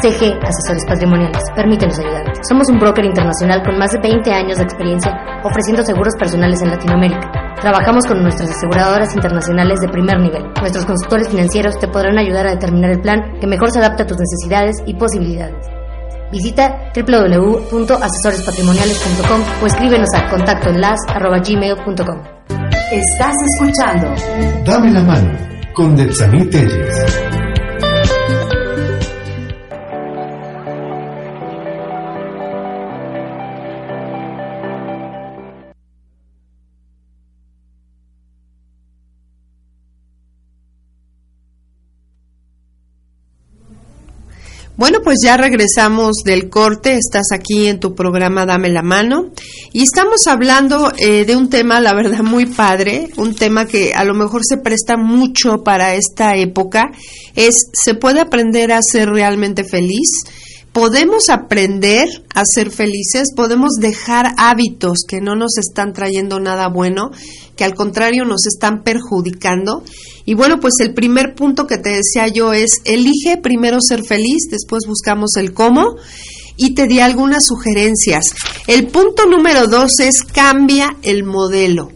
CG 0.00 0.34
Asesores 0.42 0.84
Patrimoniales. 0.88 1.44
Permítenos 1.54 1.98
ayudarte. 1.98 2.40
Somos 2.48 2.68
un 2.70 2.80
broker 2.80 3.04
internacional 3.04 3.62
con 3.62 3.78
más 3.78 3.92
de 3.92 4.00
20 4.00 4.32
años 4.32 4.58
de 4.58 4.64
experiencia 4.64 5.12
ofreciendo 5.44 5.84
seguros 5.84 6.14
personales 6.18 6.60
en 6.62 6.70
Latinoamérica. 6.70 7.51
Trabajamos 7.62 8.04
con 8.06 8.20
nuestras 8.20 8.50
aseguradoras 8.50 9.14
internacionales 9.14 9.78
de 9.80 9.88
primer 9.88 10.18
nivel. 10.18 10.42
Nuestros 10.60 10.84
consultores 10.84 11.28
financieros 11.28 11.78
te 11.78 11.86
podrán 11.86 12.18
ayudar 12.18 12.48
a 12.48 12.50
determinar 12.50 12.90
el 12.90 13.00
plan 13.00 13.38
que 13.40 13.46
mejor 13.46 13.70
se 13.70 13.78
adapte 13.78 14.02
a 14.02 14.06
tus 14.06 14.18
necesidades 14.18 14.74
y 14.84 14.94
posibilidades. 14.94 15.64
Visita 16.32 16.90
www.asesorespatrimoniales.com 16.92 19.42
o 19.62 19.66
escríbenos 19.66 20.08
a 20.12 20.28
contactoenlas.gmail.com. 20.28 22.20
Estás 22.90 23.36
escuchando 23.54 24.12
Dame 24.64 24.90
la 24.90 25.02
mano 25.02 25.30
con 25.72 25.94
Detsaní 25.94 26.44
Telles. 26.46 27.21
Pues 45.12 45.20
ya 45.24 45.36
regresamos 45.36 46.22
del 46.24 46.48
corte, 46.48 46.96
estás 46.96 47.32
aquí 47.34 47.66
en 47.66 47.78
tu 47.78 47.94
programa 47.94 48.46
Dame 48.46 48.70
la 48.70 48.80
mano. 48.80 49.30
Y 49.70 49.82
estamos 49.82 50.26
hablando 50.26 50.90
eh, 50.96 51.26
de 51.26 51.36
un 51.36 51.50
tema, 51.50 51.82
la 51.82 51.92
verdad, 51.92 52.22
muy 52.22 52.46
padre, 52.46 53.10
un 53.18 53.34
tema 53.34 53.66
que 53.66 53.92
a 53.92 54.04
lo 54.04 54.14
mejor 54.14 54.40
se 54.42 54.56
presta 54.56 54.96
mucho 54.96 55.62
para 55.62 55.96
esta 55.96 56.36
época, 56.36 56.92
es, 57.36 57.52
¿se 57.74 57.92
puede 57.92 58.20
aprender 58.20 58.72
a 58.72 58.80
ser 58.80 59.10
realmente 59.10 59.64
feliz? 59.64 60.08
Podemos 60.72 61.28
aprender 61.28 62.08
a 62.34 62.42
ser 62.44 62.70
felices, 62.70 63.28
podemos 63.36 63.72
dejar 63.78 64.34
hábitos 64.38 65.00
que 65.06 65.20
no 65.20 65.36
nos 65.36 65.58
están 65.58 65.92
trayendo 65.92 66.40
nada 66.40 66.68
bueno, 66.68 67.10
que 67.56 67.64
al 67.64 67.74
contrario 67.74 68.24
nos 68.24 68.46
están 68.46 68.82
perjudicando. 68.82 69.84
Y 70.24 70.34
bueno, 70.34 70.60
pues 70.60 70.74
el 70.80 70.94
primer 70.94 71.34
punto 71.34 71.66
que 71.66 71.78
te 71.78 71.90
decía 71.90 72.28
yo 72.28 72.52
es, 72.52 72.78
elige 72.84 73.36
primero 73.36 73.78
ser 73.80 74.04
feliz, 74.04 74.48
después 74.50 74.84
buscamos 74.86 75.36
el 75.36 75.52
cómo 75.52 75.96
y 76.56 76.74
te 76.74 76.86
di 76.86 77.00
algunas 77.00 77.44
sugerencias. 77.46 78.24
El 78.66 78.86
punto 78.86 79.26
número 79.26 79.66
dos 79.66 80.00
es 80.00 80.22
cambia 80.22 80.96
el 81.02 81.24
modelo. 81.24 81.90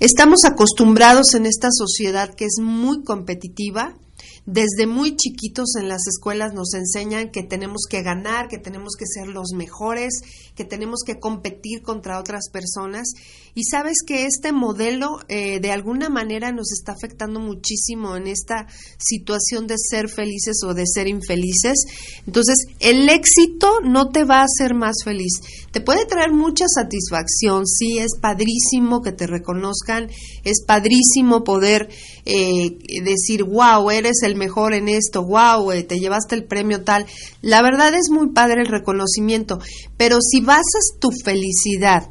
Estamos 0.00 0.44
acostumbrados 0.44 1.34
en 1.34 1.46
esta 1.46 1.68
sociedad 1.70 2.34
que 2.34 2.44
es 2.44 2.58
muy 2.60 3.02
competitiva, 3.02 3.94
desde 4.44 4.88
muy 4.88 5.14
chiquitos 5.14 5.76
en 5.76 5.88
las 5.88 6.00
escuelas 6.08 6.52
nos 6.52 6.74
enseñan 6.74 7.30
que 7.30 7.44
tenemos 7.44 7.82
que 7.88 8.02
ganar, 8.02 8.48
que 8.48 8.58
tenemos 8.58 8.94
que 8.98 9.06
ser 9.06 9.28
los 9.28 9.52
mejores, 9.54 10.14
que 10.56 10.64
tenemos 10.64 11.00
que 11.06 11.20
competir 11.20 11.82
contra 11.82 12.18
otras 12.18 12.48
personas. 12.50 13.06
Y 13.54 13.64
sabes 13.64 13.98
que 14.04 14.26
este 14.26 14.50
modelo 14.50 15.20
eh, 15.28 15.60
de 15.60 15.70
alguna 15.70 16.08
manera 16.08 16.50
nos 16.50 16.72
está 16.72 16.92
afectando 16.92 17.38
muchísimo 17.38 18.16
en 18.16 18.26
esta 18.26 18.66
situación 18.98 19.66
de 19.66 19.76
ser 19.78 20.08
felices 20.08 20.56
o 20.64 20.74
de 20.74 20.86
ser 20.86 21.06
infelices. 21.06 21.84
Entonces, 22.26 22.66
el 22.80 23.08
éxito 23.08 23.80
no 23.84 24.08
te 24.08 24.24
va 24.24 24.40
a 24.40 24.46
hacer 24.46 24.74
más 24.74 24.96
feliz. 25.04 25.34
Te 25.70 25.80
puede 25.80 26.04
traer 26.06 26.32
mucha 26.32 26.64
satisfacción, 26.66 27.66
sí, 27.66 27.98
es 27.98 28.18
padrísimo 28.20 29.02
que 29.02 29.12
te 29.12 29.26
reconozcan, 29.26 30.10
es 30.44 30.64
padrísimo 30.66 31.44
poder 31.44 31.88
eh, 32.24 32.76
decir, 33.02 33.44
wow, 33.44 33.90
eres 33.90 34.22
el 34.22 34.31
mejor 34.34 34.74
en 34.74 34.88
esto, 34.88 35.24
wow, 35.24 35.72
eh, 35.72 35.82
te 35.82 35.98
llevaste 35.98 36.34
el 36.34 36.44
premio 36.44 36.82
tal. 36.82 37.06
La 37.40 37.62
verdad 37.62 37.94
es 37.94 38.10
muy 38.10 38.30
padre 38.30 38.62
el 38.62 38.68
reconocimiento, 38.68 39.58
pero 39.96 40.18
si 40.20 40.40
basas 40.40 40.92
tu 41.00 41.10
felicidad 41.24 42.08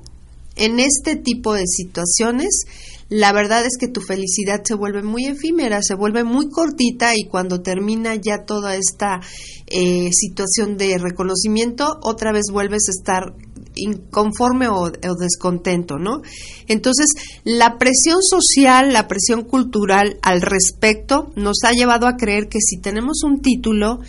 en 0.56 0.80
este 0.80 1.16
tipo 1.16 1.54
de 1.54 1.66
situaciones, 1.68 2.66
la 3.12 3.34
verdad 3.34 3.66
es 3.66 3.78
que 3.78 3.90
tu 3.90 4.00
felicidad 4.00 4.63
se 4.63 4.74
vuelve 4.74 5.04
muy 5.04 5.25
efímera, 5.25 5.82
se 5.82 5.96
vuelve 5.96 6.24
muy 6.24 6.50
cortita 6.50 7.12
y 7.13 7.25
cuando 7.25 7.62
termina 7.62 8.16
ya 8.16 8.46
toda 8.46 8.78
esta 8.78 9.20
eh, 9.68 10.10
situación 10.13 10.78
de 10.78 10.98
reconocimiento, 10.98 12.00
otra 12.04 12.32
vez 12.32 12.46
vuelves 12.51 12.84
a 12.88 12.92
estar 12.92 13.36
inconforme 13.75 14.68
o, 14.68 14.90
descontento, 14.90 15.98
¿no? 15.98 16.22
Entonces, 16.68 17.08
la 17.44 17.78
presión 17.78 18.22
social, 18.22 18.94
la 18.94 19.08
presión 19.08 19.44
cultural 19.44 20.18
al 20.22 20.42
respecto 20.42 21.32
nos 21.36 21.63
ha 21.63 21.72
llevado 21.72 22.08
a 22.08 22.18
creer 22.18 22.48
que 22.48 22.60
si 22.60 22.78
tenemos 22.78 23.24
un 23.24 23.42
título, 23.42 24.00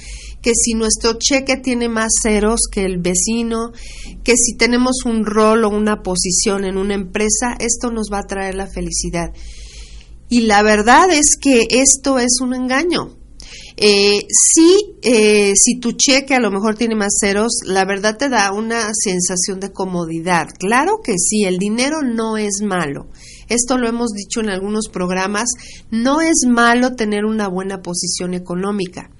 que 0.41 0.53
si 0.55 0.75
nuestro 0.75 1.15
cheque 1.15 1.57
tiene 1.57 1.89
más 1.89 2.13
ceros 2.23 2.63
que 2.71 2.85
el 2.85 2.99
vecino, 2.99 3.73
que 4.25 4.35
si 4.37 4.57
tenemos 4.57 5.05
un 5.05 5.25
rol 5.25 5.65
o 5.65 5.69
una 5.69 6.03
posición 6.03 6.65
en 6.65 6.77
una 6.77 6.95
empresa, 6.95 7.57
esto 7.59 7.91
nos 7.91 8.09
va 8.13 8.21
a 8.21 8.27
traer 8.27 8.55
la 8.55 8.67
felicidad. 8.67 9.33
Y 10.29 10.43
la 10.43 10.63
verdad 10.63 11.11
es 11.11 11.37
que 11.41 11.67
esto 11.71 12.19
es 12.19 12.41
un 12.41 12.55
engaño. 12.55 13.22
Eh, 13.77 14.27
sí, 14.29 14.97
eh, 15.03 15.53
si 15.57 15.79
tu 15.81 15.93
cheque 15.93 16.35
a 16.35 16.41
lo 16.41 16.51
mejor 16.51 16.77
tiene 16.77 16.95
más 16.95 17.15
ceros, 17.21 17.61
la 17.65 17.85
verdad 17.85 18.17
te 18.17 18.29
da 18.29 18.53
una 18.53 18.91
sensación 18.93 19.61
de 19.61 19.73
comodidad. 19.73 20.47
Claro 20.59 21.01
que 21.03 21.15
sí, 21.19 21.45
el 21.45 21.59
dinero 21.59 22.03
no 22.03 22.37
es 22.37 22.63
malo. 22.63 23.09
Esto 23.49 23.79
lo 23.79 23.89
hemos 23.89 24.11
dicho 24.13 24.41
en 24.41 24.51
algunos 24.51 24.89
programas. 24.89 25.49
No 25.91 26.21
es 26.21 26.47
malo 26.49 26.95
tener 26.95 27.25
una 27.25 27.49
buena 27.49 27.83
posición 27.83 28.35
económica. 28.35 29.11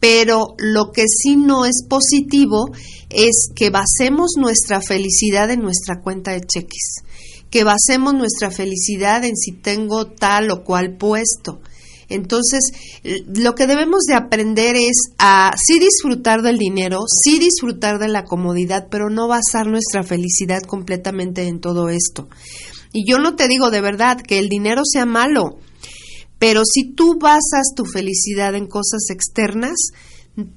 Pero 0.00 0.54
lo 0.58 0.92
que 0.92 1.04
sí 1.08 1.36
no 1.36 1.64
es 1.64 1.84
positivo 1.88 2.70
es 3.08 3.48
que 3.54 3.70
basemos 3.70 4.32
nuestra 4.36 4.80
felicidad 4.80 5.50
en 5.50 5.60
nuestra 5.60 6.00
cuenta 6.02 6.32
de 6.32 6.42
cheques, 6.42 6.96
que 7.50 7.64
basemos 7.64 8.14
nuestra 8.14 8.50
felicidad 8.50 9.24
en 9.24 9.36
si 9.36 9.52
tengo 9.52 10.06
tal 10.06 10.50
o 10.50 10.64
cual 10.64 10.96
puesto 10.96 11.60
entonces, 12.08 12.60
lo 13.26 13.54
que 13.54 13.66
debemos 13.66 14.04
de 14.04 14.14
aprender 14.14 14.76
es 14.76 14.96
a 15.18 15.52
sí 15.56 15.78
disfrutar 15.78 16.42
del 16.42 16.58
dinero, 16.58 17.04
sí 17.08 17.38
disfrutar 17.38 17.98
de 17.98 18.08
la 18.08 18.24
comodidad, 18.24 18.88
pero 18.90 19.10
no 19.10 19.26
basar 19.26 19.66
nuestra 19.66 20.02
felicidad 20.04 20.62
completamente 20.62 21.48
en 21.48 21.60
todo 21.60 21.88
esto. 21.88 22.28
Y 22.92 23.04
yo 23.10 23.18
no 23.18 23.34
te 23.34 23.48
digo 23.48 23.70
de 23.70 23.80
verdad 23.80 24.20
que 24.20 24.38
el 24.38 24.48
dinero 24.48 24.82
sea 24.84 25.04
malo, 25.04 25.58
pero 26.38 26.62
si 26.64 26.84
tú 26.92 27.18
basas 27.18 27.74
tu 27.74 27.84
felicidad 27.84 28.54
en 28.54 28.66
cosas 28.66 29.10
externas, 29.10 29.76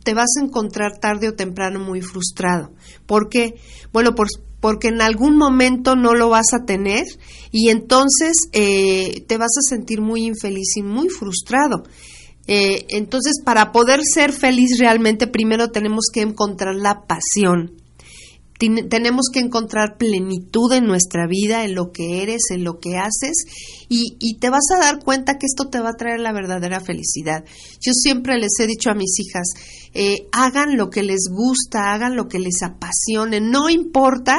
te 0.04 0.14
vas 0.14 0.30
a 0.38 0.44
encontrar 0.44 1.00
tarde 1.00 1.30
o 1.30 1.36
temprano 1.36 1.80
muy 1.80 2.02
frustrado. 2.02 2.72
¿Por 3.06 3.30
qué? 3.30 3.56
Bueno, 3.92 4.14
por, 4.14 4.28
porque 4.60 4.90
en 4.90 5.02
algún 5.02 5.38
momento 5.38 5.96
no 5.96 6.14
lo 6.14 6.30
vas 6.30 6.54
a 6.54 6.66
tener 6.66 7.06
y 7.52 7.70
entonces 7.70 8.34
eh, 8.52 9.24
te 9.28 9.38
vas 9.38 9.52
a 9.58 9.68
sentir 9.68 10.02
muy 10.02 10.26
infeliz 10.26 10.76
y 10.76 10.84
muy 10.84 11.10
frustrado. 11.10 11.84
Eh, 12.48 12.86
entonces, 12.90 13.42
para 13.46 13.72
poder 13.72 14.02
ser 14.04 14.34
feliz 14.34 14.80
realmente, 14.80 15.28
primero 15.28 15.70
tenemos 15.70 16.06
que 16.12 16.22
encontrar 16.22 16.76
la 16.76 17.04
pasión 17.06 17.74
tenemos 18.60 19.30
que 19.32 19.40
encontrar 19.40 19.98
plenitud 19.98 20.74
en 20.74 20.86
nuestra 20.86 21.28
vida, 21.28 21.64
en 21.64 21.76
lo 21.76 21.92
que 21.92 22.22
eres, 22.22 22.52
en 22.52 22.66
lo 22.66 22.80
que 22.80 22.98
haces, 22.98 23.46
y, 23.88 24.18
y, 24.20 24.38
te 24.40 24.50
vas 24.50 24.66
a 24.76 24.80
dar 24.80 25.00
cuenta 25.00 25.38
que 25.38 25.46
esto 25.46 25.70
te 25.70 25.80
va 25.80 25.92
a 25.92 25.98
traer 25.98 26.20
la 26.20 26.34
verdadera 26.34 26.82
felicidad. 26.82 27.46
Yo 27.80 27.94
siempre 27.94 28.38
les 28.38 28.60
he 28.60 28.68
dicho 28.68 28.90
a 28.90 28.96
mis 28.96 29.18
hijas, 29.20 29.48
eh, 29.94 30.28
hagan 30.34 30.76
lo 30.76 30.90
que 30.90 31.04
les 31.04 31.30
gusta, 31.32 31.94
hagan 31.94 32.16
lo 32.18 32.28
que 32.28 32.40
les 32.40 32.62
apasione, 32.62 33.40
no 33.40 33.70
importa 33.70 34.38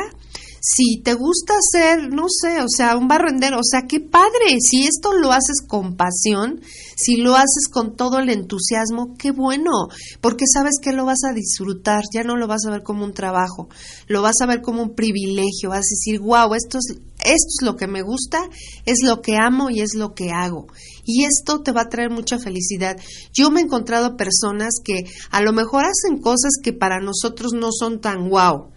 si 0.60 1.00
te 1.02 1.14
gusta 1.14 1.54
ser, 1.72 2.12
no 2.12 2.26
sé, 2.28 2.60
o 2.60 2.68
sea, 2.68 2.96
un 2.96 3.08
barrendero, 3.08 3.58
o 3.58 3.64
sea, 3.64 3.86
qué 3.88 3.98
padre, 4.00 4.58
si 4.60 4.86
esto 4.86 5.14
lo 5.14 5.32
haces 5.32 5.62
con 5.66 5.96
pasión, 5.96 6.60
si 6.96 7.16
lo 7.16 7.34
haces 7.34 7.68
con 7.72 7.96
todo 7.96 8.18
el 8.18 8.28
entusiasmo, 8.28 9.14
qué 9.18 9.30
bueno, 9.30 9.88
porque 10.20 10.44
sabes 10.52 10.74
que 10.82 10.92
lo 10.92 11.06
vas 11.06 11.24
a 11.26 11.32
disfrutar, 11.32 12.04
ya 12.12 12.24
no 12.24 12.36
lo 12.36 12.46
vas 12.46 12.66
a 12.66 12.70
ver 12.70 12.82
como 12.82 13.04
un 13.04 13.14
trabajo, 13.14 13.68
lo 14.06 14.20
vas 14.20 14.36
a 14.42 14.46
ver 14.46 14.60
como 14.60 14.82
un 14.82 14.94
privilegio, 14.94 15.70
vas 15.70 15.78
a 15.78 15.96
decir, 15.96 16.20
wow, 16.20 16.54
esto 16.54 16.78
es, 16.78 16.98
esto 17.20 17.30
es 17.30 17.62
lo 17.62 17.76
que 17.76 17.86
me 17.86 18.02
gusta, 18.02 18.42
es 18.84 18.98
lo 19.02 19.22
que 19.22 19.36
amo 19.36 19.70
y 19.70 19.80
es 19.80 19.94
lo 19.94 20.14
que 20.14 20.30
hago. 20.30 20.66
Y 21.04 21.24
esto 21.24 21.62
te 21.62 21.72
va 21.72 21.82
a 21.82 21.88
traer 21.88 22.10
mucha 22.10 22.38
felicidad. 22.38 22.98
Yo 23.32 23.50
me 23.50 23.60
he 23.60 23.64
encontrado 23.64 24.16
personas 24.16 24.74
que 24.84 25.04
a 25.30 25.40
lo 25.40 25.52
mejor 25.52 25.84
hacen 25.84 26.20
cosas 26.20 26.52
que 26.62 26.72
para 26.72 27.00
nosotros 27.00 27.52
no 27.52 27.70
son 27.72 28.00
tan 28.00 28.28
wow 28.28 28.70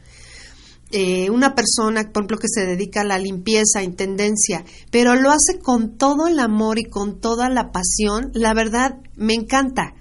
eh, 0.93 1.31
una 1.31 1.55
persona, 1.55 2.03
por 2.03 2.21
ejemplo, 2.21 2.37
que 2.37 2.47
se 2.47 2.67
dedica 2.67 3.01
a 3.01 3.05
la 3.05 3.17
limpieza, 3.17 3.81
intendencia, 3.81 4.63
pero 4.91 5.15
lo 5.15 5.31
hace 5.31 5.57
con 5.59 5.97
todo 5.97 6.27
el 6.27 6.37
amor 6.39 6.77
y 6.77 6.83
con 6.83 7.19
toda 7.19 7.49
la 7.49 7.71
pasión, 7.71 8.29
la 8.33 8.53
verdad 8.53 8.99
me 9.15 9.33
encanta. 9.33 9.95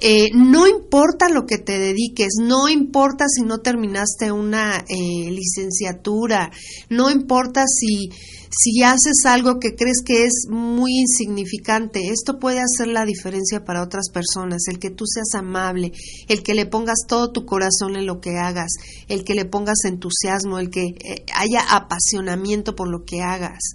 Eh, 0.00 0.28
no 0.32 0.68
importa 0.68 1.28
lo 1.28 1.44
que 1.44 1.58
te 1.58 1.78
dediques, 1.78 2.34
no 2.40 2.68
importa 2.68 3.24
si 3.26 3.42
no 3.42 3.58
terminaste 3.58 4.30
una 4.30 4.84
eh, 4.86 5.30
licenciatura, 5.30 6.52
no 6.88 7.10
importa 7.10 7.64
si 7.66 8.10
si 8.50 8.82
haces 8.82 9.24
algo 9.26 9.58
que 9.58 9.74
crees 9.74 10.02
que 10.04 10.24
es 10.24 10.46
muy 10.48 10.98
insignificante, 10.98 12.08
esto 12.08 12.38
puede 12.38 12.60
hacer 12.60 12.88
la 12.88 13.04
diferencia 13.04 13.64
para 13.64 13.82
otras 13.82 14.10
personas, 14.10 14.62
el 14.68 14.78
que 14.78 14.90
tú 14.90 15.04
seas 15.06 15.34
amable, 15.34 15.92
el 16.28 16.42
que 16.42 16.54
le 16.54 16.66
pongas 16.66 16.98
todo 17.06 17.30
tu 17.30 17.44
corazón 17.44 17.96
en 17.96 18.06
lo 18.06 18.20
que 18.20 18.38
hagas, 18.38 18.72
el 19.08 19.24
que 19.24 19.34
le 19.34 19.44
pongas 19.44 19.84
entusiasmo, 19.84 20.58
el 20.58 20.70
que 20.70 20.86
eh, 20.86 21.24
haya 21.34 21.62
apasionamiento 21.70 22.74
por 22.74 22.88
lo 22.88 23.04
que 23.04 23.20
hagas. 23.20 23.74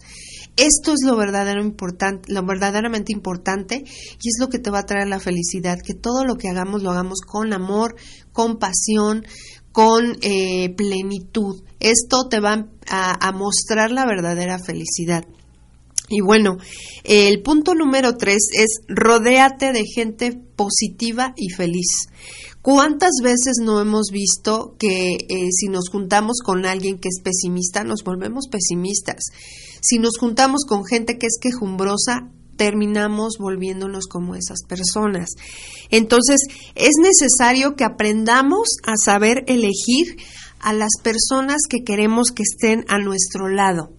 Esto 0.55 0.93
es 0.93 0.99
lo, 1.03 1.15
verdadero 1.15 1.63
lo 1.63 2.45
verdaderamente 2.45 3.11
importante 3.11 3.83
y 3.85 4.27
es 4.27 4.35
lo 4.39 4.49
que 4.49 4.59
te 4.59 4.69
va 4.69 4.79
a 4.79 4.85
traer 4.85 5.07
la 5.07 5.19
felicidad, 5.19 5.79
que 5.83 5.95
todo 5.95 6.25
lo 6.25 6.35
que 6.35 6.47
hagamos 6.47 6.83
lo 6.83 6.91
hagamos 6.91 7.21
con 7.21 7.53
amor, 7.53 7.95
con 8.31 8.59
pasión, 8.59 9.25
con 9.73 10.17
eh, 10.21 10.69
plenitud. 10.77 11.61
Esto 11.79 12.29
te 12.29 12.39
va 12.39 12.69
a, 12.87 13.31
mostrar 13.33 13.91
la 13.91 14.05
verdadera 14.05 14.57
felicidad. 14.59 15.25
Y 16.07 16.21
bueno, 16.21 16.57
el 17.03 17.41
punto 17.41 17.73
número 17.73 18.15
tres 18.15 18.49
es 18.53 18.81
rodéate 18.87 19.73
de 19.73 19.83
gente 19.83 20.39
positiva 20.55 21.33
y 21.35 21.49
feliz. 21.49 22.07
¿Cuántas 22.61 23.11
veces 23.21 23.55
no 23.61 23.81
hemos 23.81 24.09
visto 24.11 24.75
que 24.77 25.15
eh, 25.15 25.49
si 25.51 25.67
nos 25.67 25.89
juntamos 25.89 26.37
con 26.45 26.65
alguien 26.65 26.99
que 26.99 27.09
es 27.09 27.21
pesimista, 27.21 27.83
nos 27.83 28.03
volvemos 28.05 28.47
pesimistas? 28.49 29.23
Si 29.81 29.97
nos 29.97 30.17
juntamos 30.17 30.65
con 30.65 30.85
gente 30.85 31.17
que 31.17 31.25
es 31.25 31.37
quejumbrosa, 31.41 32.29
terminamos 32.55 33.37
volviéndonos 33.39 34.07
como 34.07 34.35
esas 34.35 34.63
personas. 34.67 35.29
Entonces, 35.89 36.41
es 36.75 36.91
necesario 37.01 37.75
que 37.75 37.83
aprendamos 37.83 38.77
a 38.85 38.93
saber 39.03 39.43
elegir 39.47 40.17
a 40.59 40.73
las 40.73 40.91
personas 41.01 41.57
que 41.69 41.83
queremos 41.83 42.29
que 42.33 42.43
estén 42.43 42.85
a 42.87 42.97
nuestro 42.99 43.49
lado 43.49 43.89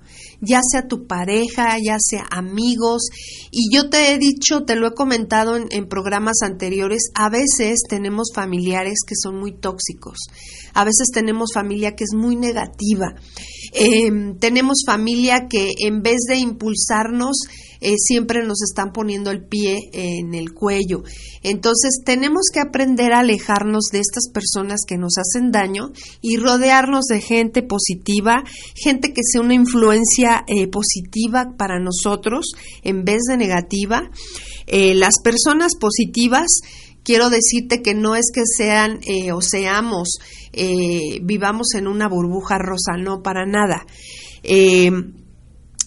ya 0.40 0.60
sea 0.62 0.86
tu 0.86 1.06
pareja, 1.06 1.76
ya 1.82 1.96
sea 1.98 2.26
amigos. 2.30 3.08
Y 3.50 3.74
yo 3.74 3.88
te 3.88 4.12
he 4.12 4.18
dicho, 4.18 4.64
te 4.64 4.76
lo 4.76 4.88
he 4.88 4.94
comentado 4.94 5.56
en, 5.56 5.88
programas 5.88 6.36
anteriores, 6.42 7.10
a 7.14 7.28
veces 7.28 7.80
tenemos 7.88 8.28
familiares 8.34 8.98
que 9.06 9.14
son 9.20 9.38
muy 9.38 9.52
tóxicos, 9.52 10.18
a 10.72 10.84
veces 10.84 11.08
tenemos 11.12 11.50
familia 11.52 11.94
que 11.94 12.04
es 12.04 12.14
muy 12.16 12.36
negativa, 12.36 13.14
em, 13.72 14.38
tenemos 14.38 14.82
familia 14.86 15.46
que 15.48 15.72
en 15.78 16.02
vez 16.02 16.20
de 16.28 16.36
impulsarnos, 16.36 17.36
eh, 17.84 17.96
siempre 17.98 18.42
nos 18.42 18.62
están 18.62 18.92
poniendo 18.92 19.30
el 19.30 19.44
pie 19.44 19.90
en 19.92 20.32
el 20.32 20.54
cuello. 20.54 21.02
Entonces 21.42 22.00
tenemos 22.02 22.44
que 22.50 22.60
aprender 22.60 23.12
a 23.12 23.20
alejarnos 23.20 23.84
de 23.92 23.98
estas 23.98 24.30
personas 24.32 24.80
que 24.86 24.96
nos 24.96 25.18
hacen 25.18 25.52
daño 25.52 25.92
y 26.22 26.38
rodearnos 26.38 27.04
de 27.04 27.20
gente 27.20 27.62
positiva, 27.62 28.42
gente 28.74 29.12
que 29.12 29.20
sea 29.22 29.42
una 29.42 29.52
influencia 29.52 30.44
eh, 30.46 30.66
positiva 30.66 31.52
para 31.58 31.78
nosotros 31.78 32.52
en 32.82 33.04
vez 33.04 33.24
de 33.28 33.36
negativa. 33.36 34.10
Eh, 34.66 34.94
las 34.94 35.20
personas 35.22 35.72
positivas 35.78 36.46
quiero 37.02 37.28
decirte 37.28 37.82
que 37.82 37.94
no 37.94 38.16
es 38.16 38.30
que 38.32 38.44
sean 38.46 39.00
o 39.34 39.42
seamos, 39.42 40.16
vivamos 41.22 41.74
en 41.74 41.86
una 41.86 42.08
burbuja 42.08 42.56
rosa, 42.56 42.96
no, 42.96 43.22
para 43.22 43.44
nada 43.44 43.84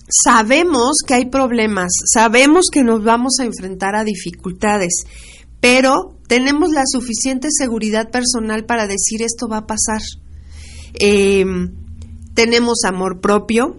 sabemos 0.07 0.97
que 1.05 1.13
hay 1.13 1.25
problemas, 1.25 1.91
sabemos 2.11 2.65
que 2.71 2.83
nos 2.83 3.03
vamos 3.03 3.39
a 3.39 3.45
enfrentar 3.45 3.95
a 3.95 4.03
dificultades, 4.03 5.03
pero 5.59 6.15
tenemos 6.27 6.69
la 6.69 6.83
suficiente 6.85 7.49
seguridad 7.51 8.09
personal 8.09 8.65
para 8.65 8.87
decir 8.87 9.21
esto 9.21 9.47
va 9.47 9.57
a 9.57 9.67
pasar. 9.67 10.01
Em, 10.93 11.73
tenemos 12.33 12.83
amor 12.85 13.19
propio 13.19 13.77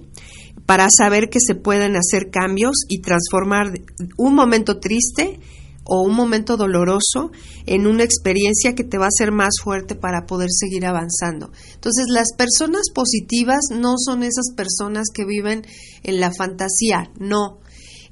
para 0.67 0.89
saber 0.91 1.31
que 1.31 1.41
se 1.41 1.55
pueden 1.55 1.97
hacer 1.97 2.31
cambios 2.31 2.85
y 2.89 3.01
transformar 3.01 3.73
un 4.17 4.35
momento 4.35 4.81
triste 4.81 5.41
o 5.89 6.03
un 6.03 6.15
momento 6.15 6.57
doloroso 6.57 7.33
en 7.67 7.87
una 7.87 8.05
experiencia 8.05 8.75
que 8.75 8.85
te 8.85 8.99
va 8.99 9.07
a 9.07 9.09
hacer 9.09 9.33
más 9.33 9.55
fuerte 9.63 9.95
para 9.95 10.27
poder 10.27 10.49
seguir 10.51 10.87
avanzando. 10.87 11.51
Entonces, 11.75 12.07
las 12.09 12.29
personas 12.37 12.91
positivas 12.95 13.61
no 13.71 13.95
son 13.97 14.23
esas 14.23 14.53
personas 14.55 15.09
que 15.13 15.25
viven 15.25 15.67
en 16.03 16.21
la 16.21 16.31
fantasía, 16.33 17.11
no. 17.19 17.61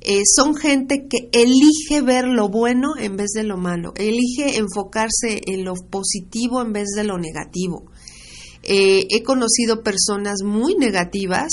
Eh, 0.01 0.23
son 0.25 0.55
gente 0.55 1.07
que 1.09 1.29
elige 1.33 2.01
ver 2.01 2.27
lo 2.27 2.49
bueno 2.49 2.97
en 2.99 3.17
vez 3.17 3.31
de 3.35 3.43
lo 3.43 3.57
malo, 3.57 3.93
elige 3.97 4.57
enfocarse 4.57 5.41
en 5.47 5.65
lo 5.65 5.75
positivo 5.75 6.63
en 6.63 6.73
vez 6.73 6.89
de 6.97 7.05
lo 7.05 7.19
negativo. 7.19 7.91
Eh, 8.63 9.07
he 9.11 9.23
conocido 9.23 9.83
personas 9.83 10.43
muy 10.45 10.75
negativas 10.75 11.49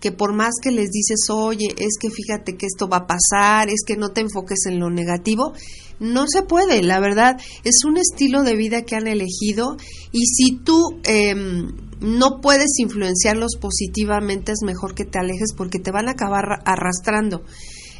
que 0.00 0.12
por 0.12 0.34
más 0.34 0.54
que 0.62 0.70
les 0.70 0.90
dices, 0.90 1.26
oye, 1.30 1.74
es 1.78 1.96
que 2.00 2.10
fíjate 2.10 2.56
que 2.56 2.66
esto 2.66 2.88
va 2.88 2.98
a 2.98 3.06
pasar, 3.06 3.68
es 3.68 3.82
que 3.86 3.96
no 3.96 4.10
te 4.10 4.20
enfoques 4.20 4.66
en 4.66 4.78
lo 4.78 4.90
negativo, 4.90 5.52
no 5.98 6.26
se 6.28 6.42
puede, 6.42 6.82
la 6.82 7.00
verdad, 7.00 7.40
es 7.64 7.84
un 7.86 7.96
estilo 7.96 8.42
de 8.42 8.56
vida 8.56 8.82
que 8.82 8.96
han 8.96 9.06
elegido 9.06 9.76
y 10.12 10.26
si 10.26 10.56
tú 10.56 11.00
em, 11.04 11.68
no 12.00 12.40
puedes 12.40 12.78
influenciarlos 12.78 13.56
positivamente, 13.60 14.52
es 14.52 14.62
mejor 14.62 14.94
que 14.94 15.04
te 15.04 15.18
alejes 15.18 15.54
porque 15.56 15.78
te 15.78 15.90
van 15.90 16.08
a 16.08 16.12
acabar 16.12 16.60
arrastrando. 16.64 17.42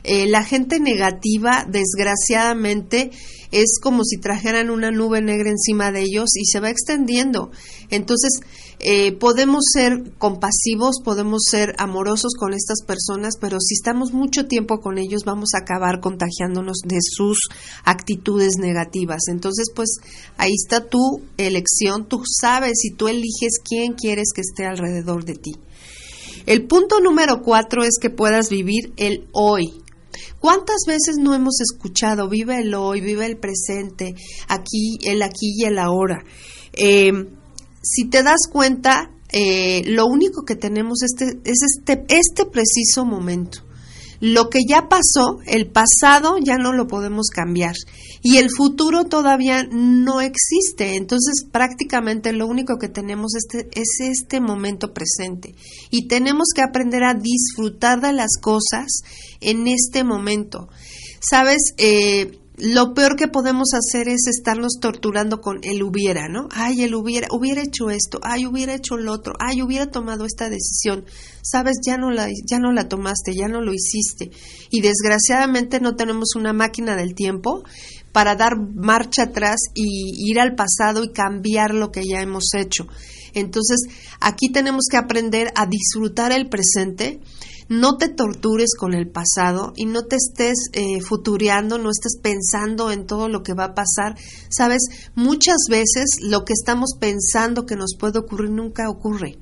Eh, 0.05 0.29
la 0.29 0.45
gente 0.45 0.79
negativa, 0.79 1.67
desgraciadamente, 1.69 3.11
es 3.51 3.79
como 3.81 4.05
si 4.05 4.19
trajeran 4.19 4.71
una 4.71 4.91
nube 4.91 5.21
negra 5.21 5.51
encima 5.51 5.93
de 5.93 6.03
ellos 6.03 6.31
y 6.35 6.47
se 6.47 6.61
va 6.61 6.71
extendiendo. 6.71 7.51
Entonces, 7.91 8.41
eh, 8.79 9.13
podemos 9.13 9.65
ser 9.73 10.13
compasivos, 10.19 11.01
podemos 11.03 11.43
ser 11.51 11.75
amorosos 11.79 12.35
con 12.39 12.53
estas 12.53 12.83
personas, 12.87 13.35
pero 13.41 13.59
si 13.61 13.75
estamos 13.75 14.13
mucho 14.13 14.47
tiempo 14.47 14.81
con 14.81 14.99
ellos, 14.99 15.25
vamos 15.25 15.51
a 15.55 15.59
acabar 15.59 16.01
contagiándonos 16.01 16.79
de 16.85 16.99
sus 17.01 17.49
actitudes 17.85 18.59
negativas. 18.59 19.23
Entonces, 19.29 19.69
pues 19.75 19.97
ahí 20.37 20.53
está 20.53 20.87
tu 20.87 21.23
elección, 21.39 22.07
tú 22.07 22.23
sabes 22.27 22.85
y 22.85 22.91
tú 22.91 23.09
eliges 23.09 23.61
quién 23.65 23.95
quieres 23.95 24.33
que 24.35 24.43
esté 24.43 24.67
alrededor 24.67 25.25
de 25.25 25.35
ti. 25.35 25.53
El 26.47 26.67
punto 26.67 27.01
número 27.01 27.43
cuatro 27.43 27.83
es 27.83 27.99
que 28.01 28.11
puedas 28.11 28.51
vivir 28.51 28.93
el 28.97 29.27
hoy. 29.33 29.83
¿Cuántas 30.41 30.79
veces 30.87 31.17
no 31.19 31.35
hemos 31.35 31.61
escuchado 31.61 32.29
vive 32.29 32.61
el 32.61 32.75
hoy, 32.75 33.01
vive 33.01 33.27
el 33.27 33.37
presente, 33.37 34.15
aquí, 34.49 34.99
el 35.05 35.23
aquí 35.23 35.55
y 35.57 35.65
el 35.65 35.79
ahora? 35.79 36.25
Eh, 36.73 37.13
si 37.83 38.09
te 38.09 38.23
das 38.23 38.49
cuenta, 38.51 39.11
eh, 39.33 39.83
lo 39.87 40.07
único 40.07 40.45
que 40.45 40.57
tenemos 40.57 41.03
este, 41.03 41.39
es 41.45 41.59
este, 41.63 42.05
este 42.09 42.47
preciso 42.47 43.05
momento. 43.05 43.61
Lo 44.21 44.49
que 44.49 44.61
ya 44.69 44.89
pasó, 44.89 45.39
el 45.47 45.71
pasado 45.71 46.37
ya 46.43 46.57
no 46.57 46.73
lo 46.73 46.87
podemos 46.87 47.27
cambiar 47.29 47.75
y 48.23 48.39
el 48.39 48.51
futuro 48.51 49.05
todavía 49.05 49.67
no 49.71 50.21
existe. 50.21 50.97
Entonces 50.97 51.45
prácticamente 51.51 52.33
lo 52.33 52.47
único 52.47 52.79
que 52.79 52.89
tenemos 52.89 53.35
este, 53.35 53.69
es 53.79 53.99
este 54.01 54.41
momento 54.41 54.93
presente 54.93 55.55
y 55.91 56.09
tenemos 56.09 56.49
que 56.55 56.63
aprender 56.63 57.05
a 57.05 57.15
disfrutar 57.15 58.01
de 58.01 58.13
las 58.13 58.39
cosas 58.41 59.03
en 59.41 59.67
este 59.69 60.05
momento. 60.05 60.69
Sabes, 61.21 61.75
eh, 61.79 62.39
lo 62.59 62.95
peor 62.95 63.17
que 63.17 63.29
podemos 63.29 63.69
hacer 63.75 64.09
es 64.09 64.27
estarnos 64.29 64.79
torturando 64.81 65.41
con 65.43 65.59
el 65.63 65.83
hubiera, 65.83 66.29
¿no? 66.29 66.49
Ay, 66.53 66.83
el 66.83 66.95
hubiera, 66.95 67.29
hubiera 67.31 67.63
hecho 67.63 67.91
esto, 67.91 68.19
ay, 68.23 68.47
hubiera 68.47 68.75
hecho 68.75 68.97
lo 68.97 69.13
otro, 69.13 69.35
ay, 69.39 69.61
hubiera 69.61 69.91
tomado 69.91 70.25
esta 70.25 70.49
decisión. 70.49 71.05
Sabes, 71.43 71.77
ya 71.85 71.99
no 71.99 72.11
la 72.11 72.29
ya 72.47 72.59
no 72.59 72.73
la 72.73 72.89
tomaste, 72.89 73.35
ya 73.35 73.49
no 73.49 73.61
lo 73.61 73.75
hiciste. 73.75 74.31
Y 74.71 74.81
desgraciadamente 74.81 75.81
no 75.81 75.97
tenemos 75.97 76.35
una 76.35 76.55
máquina 76.55 76.97
del 76.97 77.15
tiempo 77.15 77.63
para 78.13 78.37
dar 78.37 78.55
marcha 78.59 79.25
atrás 79.25 79.57
y 79.75 80.31
ir 80.31 80.41
al 80.41 80.55
pasado 80.55 81.05
y 81.05 81.13
cambiar 81.13 81.75
lo 81.75 81.93
que 81.93 82.05
ya 82.05 82.23
hemos 82.23 82.55
hecho. 82.55 82.87
Entonces, 83.35 83.83
aquí 84.19 84.49
tenemos 84.49 84.85
que 84.91 84.97
aprender 84.97 85.53
a 85.57 85.67
disfrutar 85.67 86.33
el 86.33 86.49
presente 86.49 87.21
no 87.69 87.97
te 87.97 88.09
tortures 88.09 88.75
con 88.79 88.95
el 88.95 89.09
pasado 89.09 89.73
y 89.77 89.87
no 89.87 90.05
te 90.05 90.17
estés 90.17 90.71
eh, 90.73 91.01
futureando, 91.01 91.79
no 91.79 91.91
estés 91.91 92.19
pensando 92.23 92.91
en 92.91 93.07
todo 93.07 93.29
lo 93.29 93.43
que 93.43 93.55
va 93.55 93.65
a 93.65 93.75
pasar. 93.75 94.17
Sabes, 94.49 94.83
muchas 95.15 95.57
veces 95.69 96.07
lo 96.23 96.45
que 96.45 96.53
estamos 96.53 96.93
pensando 97.01 97.67
que 97.67 97.77
nos 97.77 97.97
puede 97.99 98.19
ocurrir 98.19 98.51
nunca 98.51 98.89
ocurre. 98.89 99.39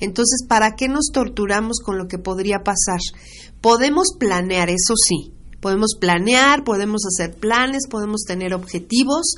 Entonces, 0.00 0.44
¿para 0.46 0.74
qué 0.76 0.88
nos 0.88 1.10
torturamos 1.12 1.80
con 1.80 1.98
lo 1.98 2.08
que 2.08 2.18
podría 2.18 2.58
pasar? 2.64 2.98
Podemos 3.60 4.08
planear, 4.18 4.68
eso 4.68 4.94
sí, 4.96 5.32
podemos 5.60 5.96
planear, 5.98 6.64
podemos 6.64 7.02
hacer 7.06 7.36
planes, 7.36 7.86
podemos 7.88 8.22
tener 8.22 8.52
objetivos, 8.52 9.34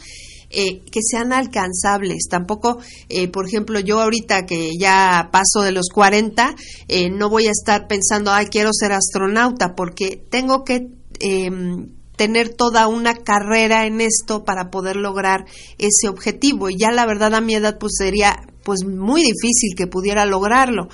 eh, 0.48 0.80
que 0.92 1.00
sean 1.02 1.32
alcanzables. 1.32 2.28
Tampoco, 2.30 2.78
eh, 3.09 3.26
por 3.28 3.48
ejemplo, 3.48 3.80
yo 3.80 4.00
ahorita 4.00 4.46
que 4.46 4.70
ya 4.78 5.28
paso 5.32 5.62
de 5.64 5.72
los 5.72 5.88
40, 5.92 6.54
eh, 6.87 7.11
no 7.11 7.28
voy 7.28 7.48
a 7.48 7.50
estar 7.50 7.88
pensando, 7.88 8.30
ay, 8.30 8.46
quiero 8.46 8.70
ser 8.72 8.92
astronauta, 8.92 9.74
porque 9.74 10.22
tengo 10.30 10.62
que 10.62 10.88
em, 11.18 11.88
tener 12.16 12.54
toda 12.54 12.87
una 12.87 13.14
carrera 13.14 13.87
en 13.87 14.00
esto 14.00 14.44
para 14.44 14.70
poder 14.70 14.96
lograr 14.96 15.46
ese 15.78 16.09
objetivo. 16.09 16.70
Y 16.70 16.76
ya 16.78 16.92
la 16.92 17.06
verdad 17.06 17.35
a 17.35 17.40
mi 17.40 17.54
edad 17.54 17.78
pues 17.78 17.94
sería 17.98 18.37
pues 18.62 18.85
muy 18.85 19.22
difícil 19.22 19.74
que 19.76 19.88
pudiera 19.88 20.26
lograrlo. 20.26 20.88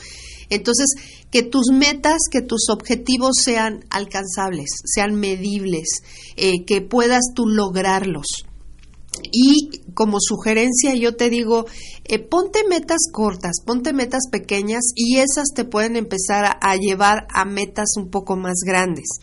Entonces, 0.48 0.86
que 1.30 1.42
tus 1.42 1.68
metas, 1.72 2.22
que 2.30 2.42
tus 2.42 2.68
objetivos 2.68 3.36
sean 3.42 3.84
alcanzables, 3.90 4.70
sean 4.84 5.14
medibles, 5.14 6.02
que 6.36 6.82
puedas 6.82 7.22
tú 7.34 7.46
lograrlos. 7.46 8.44
Y 9.30 9.82
como 9.94 10.18
sugerencia 10.20 10.94
yo 10.94 11.16
te 11.16 11.30
digo, 11.30 11.66
eh, 12.04 12.18
ponte 12.18 12.60
metas 12.68 13.10
cortas, 13.12 13.56
ponte 13.64 13.92
metas 13.92 14.28
pequeñas 14.30 14.82
y 14.94 15.18
esas 15.18 15.48
te 15.54 15.64
pueden 15.64 15.96
empezar 15.96 16.58
a, 16.60 16.76
llevar 16.76 17.26
a 17.32 17.44
metas 17.44 17.96
un 17.96 18.10
poco 18.10 18.36
más 18.36 18.60
grandes. 18.64 19.20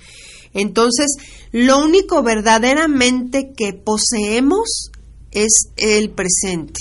Entonces, 0.54 1.16
lo 1.52 1.84
único 1.84 2.24
verdaderamente 2.24 3.52
que 3.56 3.74
poseemos 3.74 4.92
es 5.32 5.70
el 5.78 6.12
presente. 6.12 6.80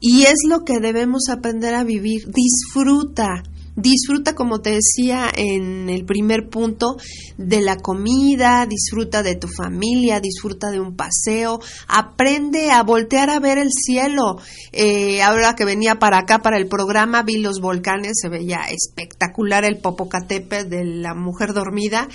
Y 0.00 0.24
es 0.24 0.40
lo 0.46 0.64
que 0.64 0.80
debemos 0.80 1.28
aprender 1.30 1.74
a 1.74 1.84
vivir. 1.84 2.26
Disfruta, 2.26 3.42
Disfruta, 3.76 4.34
como 4.34 4.60
te 4.60 4.70
decía 4.70 5.28
en 5.34 5.90
el 5.90 6.04
primer 6.04 6.48
punto, 6.48 6.96
de 7.38 7.60
la 7.60 7.76
comida, 7.76 8.66
disfruta 8.66 9.22
de 9.24 9.34
tu 9.34 9.48
familia, 9.48 10.20
disfruta 10.20 10.70
de 10.70 10.78
un 10.78 10.94
paseo, 10.94 11.60
aprende 11.88 12.70
a 12.70 12.82
voltear 12.84 13.30
a 13.30 13.40
ver 13.40 13.58
el 13.58 13.70
cielo. 13.72 14.38
Eh, 14.72 15.22
ahora 15.22 15.56
que 15.56 15.64
venía 15.64 15.98
para 15.98 16.18
acá, 16.18 16.38
para 16.38 16.56
el 16.56 16.68
programa, 16.68 17.22
vi 17.22 17.38
los 17.38 17.60
volcanes, 17.60 18.12
se 18.20 18.28
veía 18.28 18.60
espectacular 18.68 19.64
el 19.64 19.78
Popocatépetl 19.78 20.68
de 20.68 20.84
la 20.84 21.14
mujer 21.14 21.52
dormida 21.52 22.08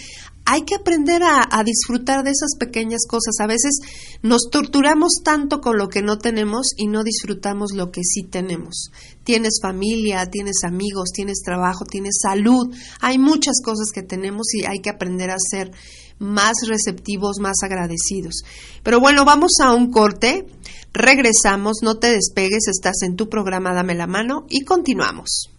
hay 0.51 0.63
que 0.63 0.73
aprender 0.73 1.21
a, 1.23 1.63
disfrutar 1.63 2.23
de 2.23 2.31
esas 2.31 2.55
pequeñas 2.59 3.01
cosas. 3.07 3.35
A 3.39 3.45
veces 3.45 3.81
nos 4.23 4.49
torturamos 4.51 5.21
tanto 5.23 5.62
con 5.62 5.77
lo 5.77 5.89
que 5.89 6.01
no 6.01 6.17
tenemos 6.17 6.71
y 6.75 6.88
no 6.88 7.03
disfrutamos 7.03 7.73
lo 7.75 7.91
que 7.91 8.01
sí 8.03 8.23
tenemos. 8.23 8.89
Tienes 9.23 9.59
familia, 9.62 10.25
tienes 10.25 10.63
amigos, 10.63 11.12
tienes 11.13 11.41
trabajo, 11.45 11.85
tienes 11.85 12.17
salud. 12.19 12.73
Hay 12.99 13.19
muchas 13.19 13.62
cosas 13.63 13.91
que 13.93 14.01
tenemos 14.01 14.51
y 14.55 14.65
hay 14.65 14.79
que 14.79 14.89
aprender 14.89 15.29
a 15.29 15.38
ser 15.38 15.71
más 16.17 16.53
receptivos, 16.67 17.38
más 17.39 17.57
agradecidos. 17.62 18.41
Pero 18.81 18.99
bueno, 18.99 19.25
vamos 19.25 19.51
a 19.62 19.73
un 19.75 19.91
corte. 19.91 20.47
Regresamos, 20.93 21.77
no 21.83 21.99
te 21.99 22.07
despegues, 22.07 22.67
estás 22.67 23.03
en 23.03 23.15
tu 23.15 23.29
programa 23.29 23.75
Dame 23.75 23.93
la 23.93 24.07
mano 24.07 24.47
y 24.49 24.62
continuamos. 24.62 25.59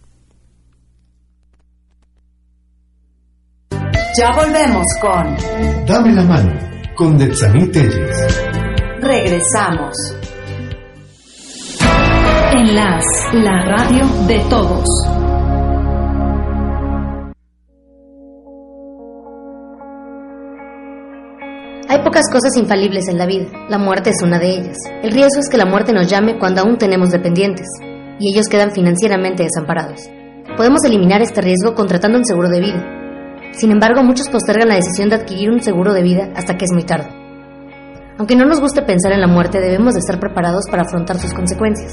Ya 4.17 4.29
volvemos 4.35 4.83
con 4.99 5.37
Dame 5.85 6.11
la 6.11 6.23
mano 6.23 6.51
con 6.95 7.17
Detsaní 7.17 7.67
Telles. 7.71 8.43
Regresamos. 8.99 9.95
Enlace, 12.53 13.33
la 13.33 13.65
radio 13.65 14.05
de 14.27 14.39
todos. 14.49 14.85
Hay 21.87 22.03
pocas 22.03 22.29
cosas 22.29 22.57
infalibles 22.57 23.07
en 23.07 23.17
la 23.17 23.25
vida. 23.25 23.45
La 23.69 23.77
muerte 23.77 24.09
es 24.09 24.21
una 24.21 24.39
de 24.39 24.49
ellas. 24.49 24.77
El 25.01 25.11
riesgo 25.11 25.39
es 25.39 25.49
que 25.49 25.57
la 25.57 25.65
muerte 25.65 25.93
nos 25.93 26.09
llame 26.09 26.37
cuando 26.37 26.61
aún 26.61 26.77
tenemos 26.77 27.11
dependientes 27.11 27.67
y 28.19 28.33
ellos 28.33 28.47
quedan 28.47 28.71
financieramente 28.71 29.43
desamparados. 29.43 30.01
Podemos 30.57 30.83
eliminar 30.83 31.21
este 31.21 31.41
riesgo 31.41 31.75
contratando 31.75 32.17
un 32.17 32.25
seguro 32.25 32.49
de 32.49 32.59
vida. 32.59 33.00
Sin 33.53 33.71
embargo, 33.71 34.03
muchos 34.03 34.29
postergan 34.29 34.69
la 34.69 34.75
decisión 34.75 35.09
de 35.09 35.15
adquirir 35.15 35.51
un 35.51 35.61
seguro 35.61 35.93
de 35.93 36.03
vida 36.03 36.29
hasta 36.35 36.57
que 36.57 36.65
es 36.65 36.71
muy 36.71 36.83
tarde. 36.83 37.09
Aunque 38.17 38.35
no 38.35 38.45
nos 38.45 38.59
guste 38.59 38.81
pensar 38.81 39.11
en 39.11 39.21
la 39.21 39.27
muerte, 39.27 39.59
debemos 39.59 39.93
de 39.93 39.99
estar 39.99 40.19
preparados 40.19 40.65
para 40.69 40.83
afrontar 40.83 41.17
sus 41.17 41.33
consecuencias. 41.33 41.91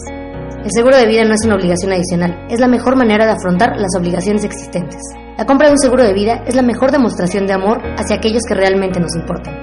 El 0.64 0.70
seguro 0.72 0.96
de 0.96 1.06
vida 1.06 1.24
no 1.24 1.34
es 1.34 1.44
una 1.44 1.54
obligación 1.54 1.92
adicional, 1.92 2.46
es 2.50 2.60
la 2.60 2.68
mejor 2.68 2.96
manera 2.96 3.24
de 3.24 3.32
afrontar 3.32 3.76
las 3.76 3.94
obligaciones 3.96 4.44
existentes. 4.44 5.00
La 5.38 5.46
compra 5.46 5.68
de 5.68 5.72
un 5.72 5.78
seguro 5.78 6.04
de 6.04 6.12
vida 6.12 6.42
es 6.46 6.54
la 6.54 6.62
mejor 6.62 6.90
demostración 6.90 7.46
de 7.46 7.54
amor 7.54 7.80
hacia 7.96 8.16
aquellos 8.16 8.42
que 8.46 8.54
realmente 8.54 9.00
nos 9.00 9.14
importan. 9.14 9.54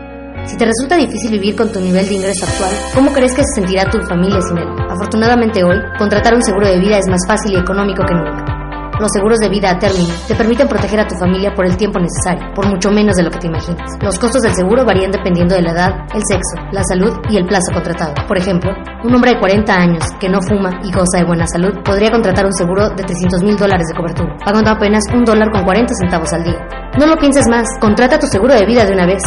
Si 0.46 0.58
te 0.58 0.66
resulta 0.66 0.96
difícil 0.96 1.32
vivir 1.32 1.56
con 1.56 1.72
tu 1.72 1.80
nivel 1.80 2.08
de 2.08 2.16
ingreso 2.16 2.46
actual, 2.46 2.72
¿cómo 2.94 3.12
crees 3.12 3.34
que 3.34 3.44
se 3.44 3.62
sentirá 3.62 3.90
tu 3.90 4.00
familia 4.02 4.42
sin 4.42 4.58
él? 4.58 4.68
Afortunadamente 4.90 5.64
hoy, 5.64 5.78
contratar 5.98 6.34
un 6.34 6.44
seguro 6.44 6.68
de 6.68 6.80
vida 6.80 6.98
es 6.98 7.08
más 7.10 7.22
fácil 7.28 7.54
y 7.54 7.58
económico 7.58 8.04
que 8.06 8.14
nunca. 8.14 8.55
Los 9.00 9.12
seguros 9.12 9.40
de 9.40 9.50
vida 9.50 9.72
a 9.72 9.78
término 9.78 10.14
te 10.28 10.36
permiten 10.36 10.68
proteger 10.68 11.02
a 11.02 11.08
tu 11.08 11.16
familia 11.16 11.54
por 11.54 11.66
el 11.66 11.76
tiempo 11.76 12.00
necesario, 12.00 12.54
por 12.56 12.68
mucho 12.68 12.90
menos 12.92 13.16
de 13.16 13.24
lo 13.24 13.30
que 13.30 13.40
te 13.40 13.48
imaginas. 13.48 13.92
Los 14.02 14.18
costos 14.18 14.42
del 14.42 14.54
seguro 14.54 14.86
varían 14.86 15.12
dependiendo 15.12 15.54
de 15.54 15.62
la 15.62 15.72
edad, 15.72 15.92
el 16.14 16.22
sexo, 16.26 16.56
la 16.72 16.84
salud 16.84 17.12
y 17.30 17.36
el 17.36 17.46
plazo 17.46 17.74
contratado. 17.74 18.14
Por 18.28 18.38
ejemplo, 18.38 18.72
un 19.04 19.14
hombre 19.14 19.32
de 19.32 19.40
40 19.40 19.74
años 19.74 20.04
que 20.20 20.30
no 20.30 20.40
fuma 20.42 20.80
y 20.84 20.92
goza 20.92 21.18
de 21.20 21.26
buena 21.26 21.46
salud 21.46 21.74
podría 21.84 22.12
contratar 22.12 22.46
un 22.46 22.54
seguro 22.54 22.90
de 22.90 23.04
300 23.04 23.44
mil 23.44 23.58
dólares 23.58 23.88
de 23.88 23.96
cobertura, 23.96 24.38
pagando 24.46 24.72
apenas 24.72 25.04
un 25.14 25.26
dólar 25.26 25.52
con 25.52 25.64
40 25.64 25.94
centavos 25.94 26.32
al 26.32 26.44
día. 26.44 26.66
No 26.98 27.06
lo 27.06 27.18
pienses 27.18 27.48
más, 27.50 27.68
contrata 27.82 28.18
tu 28.18 28.28
seguro 28.28 28.54
de 28.54 28.66
vida 28.66 28.86
de 28.86 28.94
una 28.94 29.06
vez. 29.06 29.24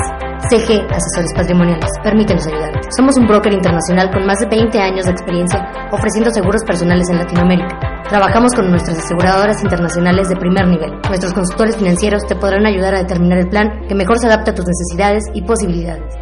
CG 0.48 0.86
Asesores 0.90 1.32
Patrimoniales. 1.34 1.90
Permítenos 2.02 2.46
ayudarte. 2.46 2.88
Somos 2.96 3.16
un 3.16 3.26
broker 3.26 3.52
internacional 3.52 4.10
con 4.10 4.24
más 4.26 4.38
de 4.38 4.46
20 4.46 4.80
años 4.80 5.04
de 5.06 5.12
experiencia 5.12 5.66
ofreciendo 5.90 6.30
seguros 6.30 6.62
personales 6.64 7.08
en 7.10 7.18
Latinoamérica. 7.18 7.78
Trabajamos 8.08 8.54
con 8.54 8.70
nuestras 8.70 8.98
aseguradoras 8.98 9.62
internacionales 9.62 10.28
de 10.28 10.36
primer 10.36 10.66
nivel. 10.66 10.92
Nuestros 11.08 11.34
consultores 11.34 11.76
financieros 11.76 12.24
te 12.26 12.36
podrán 12.36 12.64
ayudar 12.66 12.94
a 12.94 12.98
determinar 12.98 13.38
el 13.38 13.48
plan 13.48 13.86
que 13.86 13.94
mejor 13.94 14.18
se 14.18 14.26
adapte 14.26 14.52
a 14.52 14.54
tus 14.54 14.64
necesidades 14.66 15.24
y 15.34 15.42
posibilidades. 15.42 16.14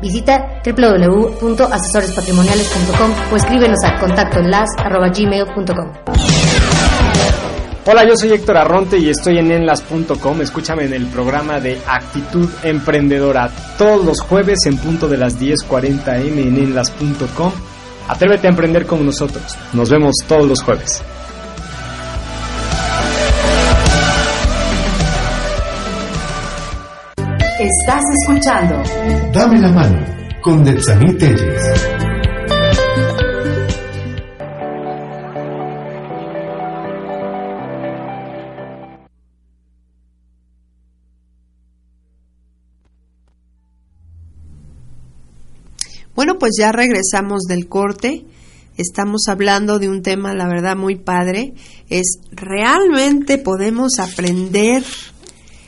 Visita 0.00 0.60
www.asesorespatrimoniales.com 0.64 3.10
o 3.32 3.36
escríbenos 3.36 3.78
a 3.84 4.00
contactoenlas.gmail.com. 4.00 6.49
Hola, 7.86 8.04
yo 8.06 8.14
soy 8.14 8.32
Héctor 8.32 8.58
Arronte 8.58 8.98
y 8.98 9.08
estoy 9.08 9.38
en 9.38 9.50
enlas.com. 9.50 10.42
Escúchame 10.42 10.84
en 10.84 10.92
el 10.92 11.06
programa 11.06 11.60
de 11.60 11.80
Actitud 11.86 12.48
Emprendedora 12.62 13.50
todos 13.78 14.04
los 14.04 14.20
jueves 14.20 14.58
en 14.66 14.76
punto 14.76 15.08
de 15.08 15.16
las 15.16 15.40
10:40 15.40 16.20
m 16.26 16.42
en 16.42 16.58
enlas.com. 16.58 17.52
Atrévete 18.06 18.48
a 18.48 18.50
emprender 18.50 18.86
con 18.86 19.04
nosotros. 19.06 19.56
Nos 19.72 19.88
vemos 19.88 20.14
todos 20.28 20.46
los 20.46 20.62
jueves. 20.62 21.02
Estás 27.58 28.02
escuchando 28.22 28.82
Dame 29.32 29.58
la 29.58 29.68
mano 29.68 29.98
con 30.42 30.64
Detsaní 30.64 31.14
Telles. 31.14 31.89
Pues 46.40 46.54
ya 46.58 46.72
regresamos 46.72 47.42
del 47.42 47.68
corte. 47.68 48.24
Estamos 48.76 49.28
hablando 49.28 49.78
de 49.78 49.88
un 49.88 50.02
tema, 50.02 50.34
la 50.34 50.48
verdad, 50.48 50.76
muy 50.76 50.96
padre. 50.96 51.52
Es 51.88 52.18
realmente 52.32 53.38
podemos 53.38 54.00
aprender 54.00 54.82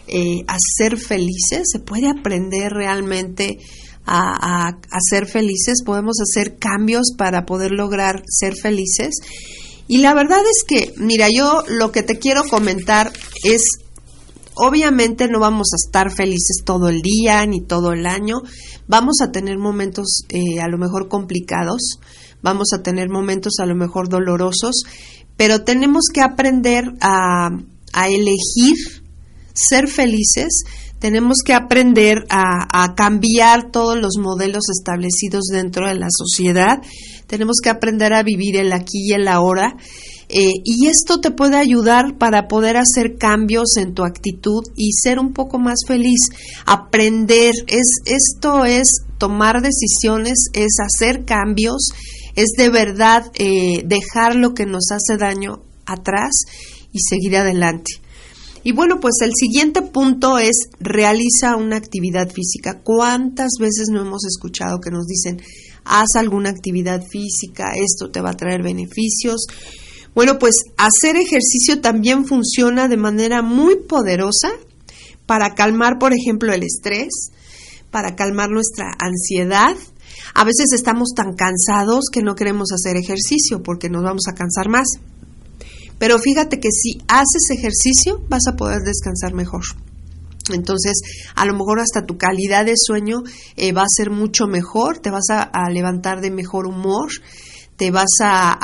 eh, 0.09 0.41
a 0.49 0.57
ser 0.59 0.99
felices. 0.99 1.69
Se 1.71 1.79
puede 1.79 2.09
aprender 2.09 2.73
realmente 2.73 3.59
a, 4.07 4.67
a, 4.67 4.69
a 4.69 4.99
ser 5.09 5.27
felices. 5.27 5.83
Podemos 5.85 6.17
hacer 6.21 6.57
cambios 6.57 7.13
para 7.17 7.45
poder 7.45 7.71
lograr 7.71 8.23
ser 8.27 8.55
felices. 8.57 9.15
Y 9.87 9.99
la 9.99 10.15
verdad 10.15 10.41
es 10.41 10.65
que, 10.65 10.95
mira, 10.97 11.29
yo 11.31 11.63
lo 11.69 11.93
que 11.93 12.03
te 12.03 12.19
quiero 12.19 12.45
comentar 12.45 13.13
es 13.45 13.63
Obviamente 14.55 15.29
no 15.29 15.41
vamos 15.41 15.69
a 15.73 15.77
estar 15.77 16.11
felices 16.11 16.63
todo 16.65 16.89
el 16.89 17.01
día 17.01 17.45
ni 17.47 17.61
todo 17.61 17.93
el 17.93 18.07
año. 18.07 18.37
Vamos 18.87 19.21
a 19.23 19.33
tener 19.33 19.59
momentos 19.59 20.25
eh, 20.29 20.61
a 20.61 20.69
lo 20.69 20.77
mejor 20.79 21.09
complicados, 21.09 21.99
vamos 22.43 22.69
a 22.75 22.83
tener 22.83 23.09
momentos 23.09 23.55
a 23.61 23.67
lo 23.67 23.75
mejor 23.75 24.09
dolorosos, 24.09 24.83
pero 25.37 25.65
tenemos 25.65 26.05
que 26.13 26.21
aprender 26.21 26.85
a, 27.01 27.49
a 27.93 28.09
elegir 28.09 29.03
ser 29.55 29.89
felices. 29.89 30.65
Tenemos 30.99 31.39
que 31.45 31.55
aprender 31.55 32.25
a, 32.29 32.85
a 32.85 32.95
cambiar 32.95 33.71
todos 33.71 33.99
los 33.99 34.19
modelos 34.19 34.65
establecidos 34.71 35.47
dentro 35.51 35.89
de 35.89 35.97
la 35.97 36.09
sociedad. 36.11 36.81
Tenemos 37.27 37.57
que 37.63 37.71
aprender 37.71 38.13
a 38.13 38.23
vivir 38.23 38.57
el 38.57 38.73
aquí 38.73 39.09
y 39.09 39.13
el 39.13 39.27
ahora. 39.27 39.77
Eh, 40.35 40.63
y 40.65 40.87
esto 40.87 41.21
te 41.21 41.31
puede 41.31 41.59
ayudar 41.59 42.17
para 42.17 42.49
poder 42.49 42.79
hacer 42.79 43.19
cambios 43.19 43.77
en 43.77 43.93
tu 43.93 44.03
actitud 44.03 44.63
y 44.75 44.93
ser 44.93 45.19
un 45.19 45.35
poco 45.35 45.59
más 45.59 45.81
feliz. 45.87 46.21
Aprender, 46.65 47.53
es, 47.67 48.01
esto 48.07 48.65
es 48.65 48.89
tomar 49.19 49.61
decisiones, 49.61 50.47
es 50.55 50.73
hacer 50.81 51.27
cambios, 51.27 51.91
es 52.35 52.53
de 52.57 52.71
verdad 52.71 53.31
eh, 53.35 53.83
dejar 53.85 54.35
lo 54.35 54.55
que 54.55 54.65
nos 54.65 54.87
hace 54.91 55.19
daño 55.19 55.61
atrás 55.85 56.31
y 56.93 57.01
seguir 57.01 57.37
adelante. 57.37 57.93
Y 58.65 58.73
bueno, 58.73 59.01
pues 59.01 59.17
el 59.23 59.33
siguiente 59.39 59.83
punto 59.83 60.39
es 60.39 60.71
realiza 60.81 61.57
una 61.57 61.77
actividad 61.77 62.31
física. 62.31 62.81
¿Cuántas 62.83 63.51
veces 63.61 63.89
no 63.93 64.01
hemos 64.01 64.25
escuchado 64.25 64.81
que 64.81 64.91
nos 64.91 65.05
dicen, 65.07 65.43
haz 65.85 66.15
alguna 66.15 66.49
actividad 66.49 67.05
física, 67.07 67.73
esto 67.75 68.11
te 68.11 68.23
va 68.23 68.31
a 68.31 68.37
traer 68.37 68.63
beneficios? 68.63 69.47
Bueno, 70.15 70.39
pues 70.39 70.57
hacer 70.77 71.17
ejercicio 71.17 71.81
también 71.81 72.27
funciona 72.27 72.89
de 72.89 72.97
manera 72.97 73.41
muy 73.43 73.77
poderosa 73.77 74.51
para 75.27 75.55
calmar, 75.55 75.99
por 75.99 76.13
ejemplo, 76.13 76.53
el 76.53 76.63
estrés, 76.63 77.31
para 77.91 78.15
calmar 78.15 78.51
nuestra 78.51 78.91
ansiedad. 78.99 79.75
A 80.35 80.45
veces 80.45 80.73
estamos 80.75 81.11
tan 81.15 81.35
cansados 81.35 82.07
que 82.13 82.23
no 82.23 82.35
queremos 82.35 82.73
hacer 82.73 82.97
ejercicio 82.97 83.63
porque 83.63 83.89
nos 83.89 84.03
vamos 84.03 84.25
a 84.29 84.35
cansar 84.35 84.69
más. 84.69 84.89
Pero 85.99 86.19
fíjate 86.19 86.59
que 86.61 86.71
si 86.71 87.01
haces 87.09 87.51
ejercicio 87.51 88.23
vas 88.29 88.47
a 88.49 88.57
poder 88.57 88.83
descansar 88.83 89.35
mejor. 89.35 89.63
Entonces, 90.51 91.01
a 91.37 91.45
lo 91.47 91.53
mejor 91.53 91.81
hasta 91.81 92.05
tu 92.05 92.19
calidad 92.19 92.67
de 92.67 92.75
sueño 92.77 93.23
eh, 93.57 93.73
va 93.73 93.83
a 93.83 93.97
ser 93.97 94.11
mucho 94.11 94.47
mejor, 94.47 94.99
te 94.99 95.11
vas 95.11 95.31
a, 95.31 95.43
a 95.43 95.71
levantar 95.71 96.21
de 96.21 96.33
mejor 96.33 96.67
humor, 96.67 97.11
te 97.77 97.91
vas 97.91 98.11
a, 98.23 98.57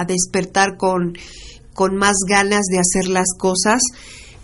a, 0.00 0.04
despertar 0.04 0.76
con, 0.76 1.16
con 1.74 1.96
más 1.96 2.16
ganas 2.28 2.62
de 2.70 2.78
hacer 2.78 3.08
las 3.08 3.28
cosas. 3.36 3.80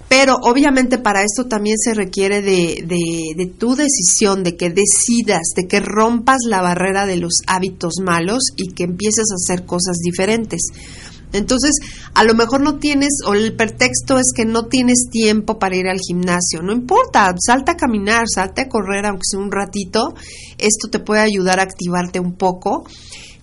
Pero 0.08 0.36
obviamente 0.42 0.98
para 0.98 1.22
esto 1.22 1.46
también 1.46 1.76
se 1.78 1.94
requiere 1.94 2.42
de, 2.42 2.84
de, 2.86 3.34
de, 3.36 3.46
tu 3.46 3.74
decisión, 3.74 4.44
de 4.44 4.56
que 4.56 4.70
decidas, 4.70 5.42
de 5.56 5.66
que 5.66 5.80
rompas 5.80 6.38
la 6.46 6.60
barrera 6.60 7.06
de 7.06 7.16
los 7.16 7.34
hábitos 7.46 7.94
malos 8.04 8.42
y 8.56 8.74
que 8.74 8.84
empieces 8.84 9.24
a 9.30 9.34
hacer 9.34 9.66
cosas 9.66 9.96
diferentes. 10.02 10.60
Entonces, 11.34 11.72
a 12.14 12.22
lo 12.22 12.34
mejor 12.34 12.60
no 12.60 12.78
tienes, 12.78 13.10
o 13.26 13.34
el 13.34 13.56
pretexto 13.56 14.18
es 14.18 14.32
que 14.34 14.44
no 14.44 14.66
tienes 14.66 15.08
tiempo 15.10 15.58
para 15.58 15.76
ir 15.76 15.88
al 15.88 15.98
gimnasio. 15.98 16.62
No 16.62 16.72
importa, 16.72 17.34
salta 17.44 17.72
a 17.72 17.76
caminar, 17.76 18.26
salta 18.32 18.62
a 18.62 18.68
correr, 18.68 19.04
aunque 19.04 19.24
sea 19.28 19.40
un 19.40 19.50
ratito. 19.50 20.14
Esto 20.58 20.88
te 20.90 21.00
puede 21.00 21.22
ayudar 21.22 21.58
a 21.58 21.64
activarte 21.64 22.20
un 22.20 22.34
poco. 22.34 22.84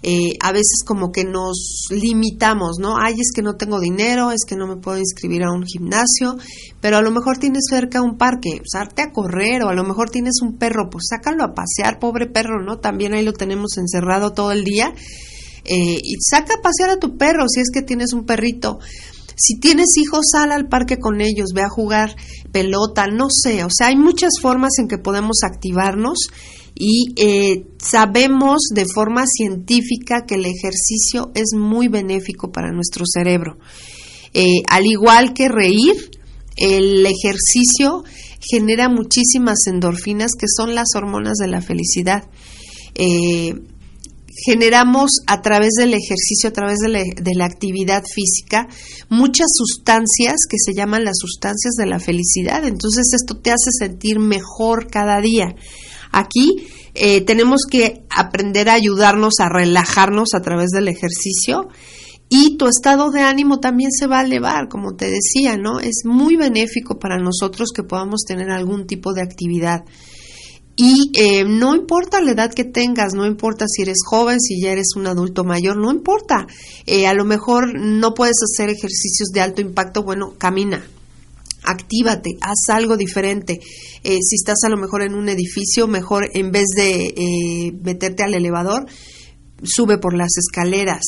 Eh, 0.03 0.33
a 0.39 0.51
veces 0.51 0.83
como 0.83 1.11
que 1.11 1.23
nos 1.23 1.85
limitamos, 1.91 2.77
¿no? 2.79 2.97
Ay, 2.97 3.13
es 3.19 3.31
que 3.35 3.43
no 3.43 3.55
tengo 3.55 3.79
dinero, 3.79 4.31
es 4.31 4.45
que 4.47 4.55
no 4.55 4.65
me 4.65 4.77
puedo 4.77 4.97
inscribir 4.97 5.43
a 5.43 5.51
un 5.51 5.63
gimnasio, 5.63 6.37
pero 6.79 6.97
a 6.97 7.03
lo 7.03 7.11
mejor 7.11 7.37
tienes 7.37 7.65
cerca 7.69 8.01
un 8.01 8.17
parque, 8.17 8.61
salte 8.65 9.03
a 9.03 9.11
correr, 9.11 9.61
o 9.63 9.69
a 9.69 9.75
lo 9.75 9.83
mejor 9.83 10.09
tienes 10.09 10.41
un 10.41 10.57
perro, 10.57 10.89
pues 10.89 11.05
sácalo 11.07 11.43
a 11.43 11.53
pasear, 11.53 11.99
pobre 11.99 12.25
perro, 12.25 12.63
¿no? 12.63 12.79
También 12.79 13.13
ahí 13.13 13.23
lo 13.23 13.33
tenemos 13.33 13.77
encerrado 13.77 14.33
todo 14.33 14.51
el 14.51 14.63
día 14.63 14.91
eh, 15.65 15.99
y 16.01 16.15
saca 16.19 16.55
a 16.55 16.61
pasear 16.63 16.89
a 16.89 16.99
tu 16.99 17.17
perro 17.17 17.45
si 17.47 17.59
es 17.59 17.69
que 17.71 17.83
tienes 17.83 18.13
un 18.13 18.25
perrito. 18.25 18.79
Si 19.35 19.59
tienes 19.59 19.97
hijos, 19.97 20.25
sal 20.31 20.51
al 20.51 20.67
parque 20.67 20.97
con 20.97 21.21
ellos, 21.21 21.49
ve 21.53 21.61
a 21.61 21.69
jugar 21.69 22.15
pelota, 22.51 23.07
no 23.07 23.27
sé, 23.29 23.63
o 23.63 23.69
sea, 23.71 23.87
hay 23.87 23.95
muchas 23.95 24.33
formas 24.41 24.71
en 24.79 24.87
que 24.87 24.97
podemos 24.97 25.37
activarnos 25.43 26.17
y 26.83 27.13
eh, 27.15 27.67
sabemos 27.77 28.61
de 28.73 28.87
forma 28.91 29.25
científica 29.27 30.25
que 30.25 30.33
el 30.33 30.47
ejercicio 30.47 31.31
es 31.35 31.53
muy 31.55 31.89
benéfico 31.89 32.51
para 32.51 32.71
nuestro 32.71 33.05
cerebro. 33.05 33.59
Eh, 34.33 34.63
al 34.67 34.87
igual 34.87 35.35
que 35.35 35.47
reír, 35.47 35.93
el 36.57 37.05
ejercicio 37.05 38.03
genera 38.41 38.89
muchísimas 38.89 39.59
endorfinas 39.67 40.31
que 40.31 40.47
son 40.47 40.73
las 40.73 40.87
hormonas 40.95 41.37
de 41.37 41.49
la 41.49 41.61
felicidad. 41.61 42.23
Eh, 42.95 43.53
generamos 44.43 45.11
a 45.27 45.43
través 45.43 45.73
del 45.77 45.93
ejercicio, 45.93 46.49
a 46.49 46.53
través 46.53 46.79
de 46.79 47.35
la, 47.35 47.45
actividad 47.45 48.01
física, 48.11 48.67
muchas 49.07 49.49
sustancias 49.53 50.37
que 50.49 50.57
se 50.57 50.73
llaman 50.73 51.03
las 51.03 51.19
sustancias 51.19 51.75
de 51.77 51.85
la 51.85 51.99
felicidad. 51.99 52.65
Entonces 52.65 53.13
esto 53.13 53.37
te 53.37 53.51
hace 53.51 53.69
sentir 53.77 54.17
mejor 54.17 54.87
cada 54.89 55.21
día. 55.21 55.55
Aquí 56.11 56.67
eh, 56.93 57.21
tenemos 57.21 57.61
que 57.69 58.03
aprender 58.09 58.69
a 58.69 58.73
ayudarnos 58.73 59.35
a 59.39 59.49
relajarnos 59.49 60.33
a 60.33 60.41
través 60.41 60.69
del 60.69 60.87
ejercicio 60.87 61.69
y 62.33 62.55
tu 62.55 62.67
estado 62.67 63.11
de 63.11 63.19
ánimo 63.19 63.59
también 63.59 63.91
se 63.91 64.07
va 64.07 64.19
a 64.19 64.23
elevar, 64.23 64.69
como 64.69 64.95
te 64.95 65.09
decía, 65.09 65.57
¿no? 65.57 65.81
Es 65.81 66.03
muy 66.05 66.37
benéfico 66.37 66.97
para 66.97 67.17
nosotros 67.17 67.71
que 67.75 67.83
podamos 67.83 68.21
tener 68.25 68.49
algún 68.51 68.87
tipo 68.87 69.13
de 69.13 69.21
actividad. 69.21 69.83
Y 70.77 71.11
eh, 71.13 71.43
no 71.43 71.75
importa 71.75 72.21
la 72.21 72.31
edad 72.31 72.53
que 72.53 72.63
tengas, 72.63 73.13
no 73.13 73.25
importa 73.25 73.65
si 73.67 73.81
eres 73.81 73.97
joven, 74.05 74.39
si 74.39 74.61
ya 74.61 74.71
eres 74.71 74.95
un 74.95 75.07
adulto 75.07 75.43
mayor, 75.43 75.75
no 75.75 75.91
importa. 75.91 76.47
Eh, 76.85 77.05
a 77.05 77.13
lo 77.13 77.25
mejor 77.25 77.77
no 77.77 78.13
puedes 78.13 78.37
hacer 78.41 78.69
ejercicios 78.69 79.29
de 79.33 79.41
alto 79.41 79.59
impacto, 79.59 80.03
bueno, 80.03 80.33
camina, 80.37 80.83
actívate, 81.63 82.37
haz 82.41 82.75
algo 82.75 82.97
diferente. 82.97 83.59
Eh, 84.03 84.19
si 84.21 84.35
estás 84.35 84.63
a 84.65 84.69
lo 84.69 84.77
mejor 84.77 85.03
en 85.03 85.13
un 85.13 85.29
edificio, 85.29 85.87
mejor 85.87 86.29
en 86.33 86.51
vez 86.51 86.65
de 86.75 87.73
meterte 87.83 88.23
al 88.23 88.33
elevador, 88.33 88.85
sube 89.63 89.97
por 89.97 90.15
las 90.15 90.31
escaleras. 90.37 91.03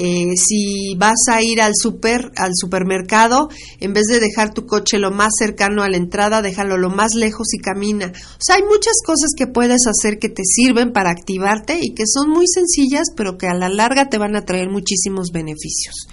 Eh, 0.00 0.36
si 0.36 0.94
vas 0.96 1.18
a 1.28 1.42
ir 1.42 1.60
al 1.60 1.72
super, 1.74 2.30
al 2.36 2.52
supermercado, 2.54 3.48
en 3.80 3.92
vez 3.92 4.04
de 4.04 4.20
dejar 4.20 4.54
tu 4.54 4.64
coche 4.64 4.98
lo 4.98 5.10
más 5.10 5.32
cercano 5.36 5.82
a 5.82 5.88
la 5.88 5.96
entrada, 5.96 6.40
déjalo 6.40 6.76
lo 6.76 6.88
más 6.90 7.14
lejos 7.14 7.52
y 7.52 7.58
camina. 7.58 8.12
O 8.14 8.40
sea, 8.40 8.56
hay 8.56 8.62
muchas 8.62 8.94
cosas 9.04 9.30
que 9.36 9.48
puedes 9.48 9.86
hacer 9.88 10.18
que 10.20 10.28
te 10.28 10.44
sirven 10.44 10.92
para 10.92 11.10
activarte 11.10 11.80
y 11.82 11.94
que 11.94 12.04
son 12.06 12.30
muy 12.30 12.46
sencillas, 12.46 13.08
pero 13.16 13.36
que 13.38 13.48
a 13.48 13.54
la 13.54 13.68
larga 13.68 14.08
te 14.08 14.18
van 14.18 14.36
a 14.36 14.44
traer 14.44 14.68
muchísimos 14.70 15.30
beneficios. 15.32 16.06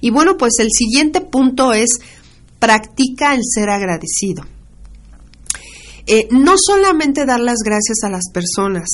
Y 0.00 0.10
bueno, 0.10 0.36
pues 0.36 0.54
el 0.60 0.68
siguiente 0.70 1.20
punto 1.20 1.72
es 1.72 1.98
practica 2.64 3.34
el 3.34 3.42
ser 3.44 3.68
agradecido. 3.68 4.44
Eh, 6.06 6.28
no 6.30 6.54
solamente 6.58 7.24
dar 7.24 7.40
las 7.40 7.58
gracias 7.64 8.04
a 8.04 8.10
las 8.10 8.24
personas, 8.32 8.88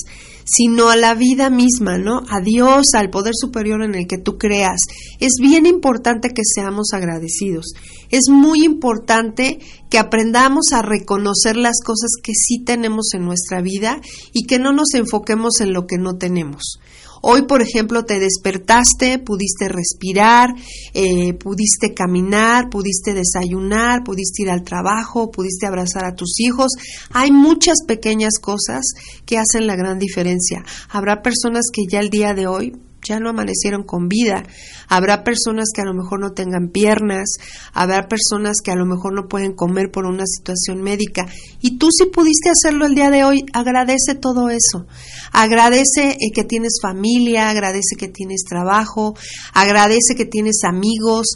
sino 0.45 0.91
a 0.91 0.97
la 0.97 1.15
vida 1.15 1.51
misma, 1.51 1.99
¿no? 1.99 2.23
A 2.29 2.41
Dios, 2.41 2.87
al 2.95 3.11
poder 3.11 3.33
superior 3.35 3.83
en 3.83 3.95
el 3.95 4.07
que 4.07 4.19
tú 4.19 4.39
creas. 4.39 4.79
Es 5.21 5.35
bien 5.41 5.67
importante 5.67 6.31
que 6.31 6.43
seamos 6.45 6.93
agradecidos. 6.93 7.75
Es 8.11 8.29
muy 8.29 8.65
importante 8.65 9.59
que 9.89 9.99
aprendamos 9.99 10.73
a 10.73 10.83
reconocer 10.83 11.57
las 11.57 11.81
cosas 11.85 12.11
que 12.23 12.33
sí 12.35 12.63
tenemos 12.65 13.15
en 13.15 13.25
nuestra 13.25 13.61
vida 13.61 14.01
y 14.33 14.47
que 14.47 14.59
no 14.59 14.73
nos 14.73 14.95
enfoquemos 14.95 15.61
en 15.61 15.73
lo 15.73 15.87
que 15.87 15.99
no 15.99 16.17
tenemos. 16.17 16.79
Hoy, 17.23 17.43
por 17.43 17.63
ejemplo, 17.63 18.05
te 18.05 18.19
despertaste, 18.19 19.19
pudiste 19.19 19.69
respirar, 19.69 20.51
eh, 20.95 21.35
pudiste 21.35 21.93
caminar, 21.95 22.71
pudiste 22.71 23.13
desayunar, 23.15 24.03
pudiste 24.05 24.43
ir 24.43 24.51
al 24.51 24.63
trabajo, 24.63 25.31
pudiste 25.31 25.67
abrazar 25.67 26.05
a 26.05 26.15
tus 26.15 26.41
hijos. 26.41 26.73
Hay 27.11 27.31
muchas 27.31 27.79
pequeñas 27.87 28.39
cosas 28.41 28.85
que 29.27 29.39
hacen 29.39 29.67
la 29.67 29.77
gran 29.77 29.99
diferencia. 29.99 30.65
Habrá 30.89 31.23
personas 31.23 31.67
que 31.73 31.83
ya 31.87 32.01
el 32.01 32.11
día 32.11 32.35
de 32.35 32.47
hoy 32.47 32.73
ya 33.07 33.21
no 33.21 33.31
amanecieron 33.31 33.83
con 33.83 34.09
vida. 34.09 34.45
Habrá 34.89 35.25
personas 35.25 35.69
que 35.75 35.83
a 35.83 35.85
lo 35.85 35.95
mejor 35.95 36.21
no 36.21 36.33
tengan 36.33 36.69
piernas, 36.69 37.29
habrá 37.73 38.09
personas 38.09 38.59
que 38.63 38.71
a 38.71 38.77
lo 38.77 38.87
mejor 38.87 39.15
no 39.15 39.29
pueden 39.29 39.55
comer 39.55 39.91
por 39.91 40.07
una 40.07 40.25
situación 40.27 40.83
médica. 40.83 41.27
Y 41.61 41.79
tú 41.79 41.89
si 41.91 42.07
pudiste 42.07 42.51
hacerlo 42.51 42.87
el 42.87 42.95
día 42.95 43.11
de 43.11 43.25
hoy, 43.25 43.45
agradece 43.53 44.15
todo 44.15 44.51
eso. 44.51 44.87
Agradece 45.33 46.11
eh, 46.11 46.33
que 46.35 46.45
tienes 46.45 46.79
familia, 46.83 47.51
agradece 47.51 47.97
que 47.99 48.09
tienes 48.09 48.45
trabajo, 48.49 49.15
agradece 49.55 50.15
que 50.17 50.27
tienes 50.27 50.61
amigos, 50.65 51.29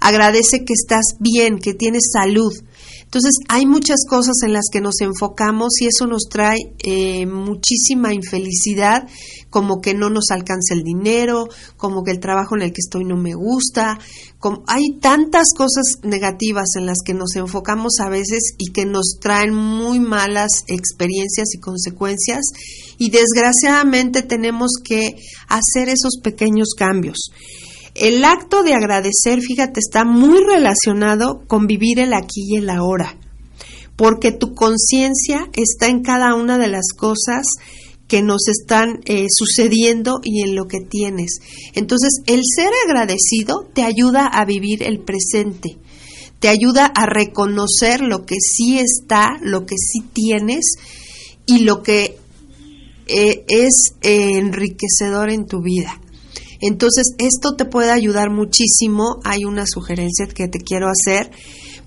agradece 0.00 0.64
que 0.64 0.74
estás 0.74 1.16
bien, 1.18 1.58
que 1.58 1.74
tienes 1.74 2.10
salud. 2.12 2.52
Entonces 3.12 3.40
hay 3.48 3.66
muchas 3.66 4.06
cosas 4.08 4.36
en 4.42 4.54
las 4.54 4.70
que 4.72 4.80
nos 4.80 5.02
enfocamos 5.02 5.78
y 5.82 5.86
eso 5.86 6.06
nos 6.06 6.30
trae 6.30 6.56
eh, 6.82 7.26
muchísima 7.26 8.14
infelicidad, 8.14 9.06
como 9.50 9.82
que 9.82 9.92
no 9.92 10.08
nos 10.08 10.30
alcanza 10.30 10.72
el 10.72 10.82
dinero, 10.82 11.46
como 11.76 12.04
que 12.04 12.10
el 12.10 12.20
trabajo 12.20 12.56
en 12.56 12.62
el 12.62 12.72
que 12.72 12.80
estoy 12.80 13.04
no 13.04 13.18
me 13.18 13.34
gusta. 13.34 13.98
Como, 14.38 14.64
hay 14.66 14.98
tantas 14.98 15.52
cosas 15.54 15.98
negativas 16.02 16.68
en 16.78 16.86
las 16.86 17.00
que 17.04 17.12
nos 17.12 17.36
enfocamos 17.36 18.00
a 18.00 18.08
veces 18.08 18.54
y 18.56 18.72
que 18.72 18.86
nos 18.86 19.18
traen 19.20 19.52
muy 19.52 20.00
malas 20.00 20.48
experiencias 20.66 21.48
y 21.52 21.60
consecuencias 21.60 22.40
y 22.96 23.10
desgraciadamente 23.10 24.22
tenemos 24.22 24.70
que 24.82 25.16
hacer 25.48 25.90
esos 25.90 26.16
pequeños 26.22 26.70
cambios. 26.74 27.30
El 27.94 28.24
acto 28.24 28.62
de 28.62 28.74
agradecer, 28.74 29.40
fíjate, 29.42 29.80
está 29.80 30.04
muy 30.04 30.42
relacionado 30.42 31.42
con 31.46 31.66
vivir 31.66 31.98
el 31.98 32.14
aquí 32.14 32.42
y 32.48 32.56
el 32.56 32.70
ahora, 32.70 33.18
porque 33.96 34.32
tu 34.32 34.54
conciencia 34.54 35.48
está 35.52 35.88
en 35.88 36.02
cada 36.02 36.34
una 36.34 36.56
de 36.56 36.68
las 36.68 36.92
cosas 36.96 37.46
que 38.12 38.22
nos 38.22 38.48
están 38.48 39.00
eh, 39.06 39.26
sucediendo 39.30 40.20
y 40.22 40.42
en 40.42 40.54
lo 40.54 40.66
que 40.66 40.80
tienes. 40.80 41.40
Entonces, 41.74 42.20
el 42.26 42.42
ser 42.44 42.70
agradecido 42.86 43.66
te 43.72 43.82
ayuda 43.84 44.26
a 44.26 44.44
vivir 44.44 44.82
el 44.82 45.00
presente, 45.00 45.78
te 46.38 46.48
ayuda 46.48 46.86
a 46.86 47.06
reconocer 47.06 48.02
lo 48.02 48.26
que 48.26 48.36
sí 48.40 48.78
está, 48.78 49.38
lo 49.40 49.64
que 49.64 49.76
sí 49.78 50.00
tienes 50.12 50.74
y 51.46 51.60
lo 51.60 51.82
que 51.82 52.18
eh, 53.06 53.44
es 53.48 53.94
eh, 54.02 54.38
enriquecedor 54.38 55.30
en 55.30 55.46
tu 55.46 55.62
vida. 55.62 56.01
Entonces, 56.62 57.14
esto 57.18 57.56
te 57.56 57.64
puede 57.64 57.90
ayudar 57.90 58.30
muchísimo. 58.30 59.18
Hay 59.24 59.44
una 59.44 59.64
sugerencia 59.66 60.28
que 60.28 60.46
te 60.46 60.60
quiero 60.60 60.86
hacer. 60.88 61.32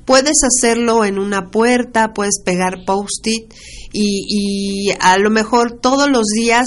Puedes 0.04 0.36
hacerlo 0.44 1.06
en 1.06 1.18
una 1.18 1.50
puerta, 1.50 2.14
puedes 2.14 2.42
pegar 2.44 2.84
post-it 2.86 3.52
y, 3.94 4.92
a 5.00 5.18
lo 5.18 5.32
mejor 5.32 5.80
todos 5.80 6.10
los 6.10 6.26
días 6.28 6.66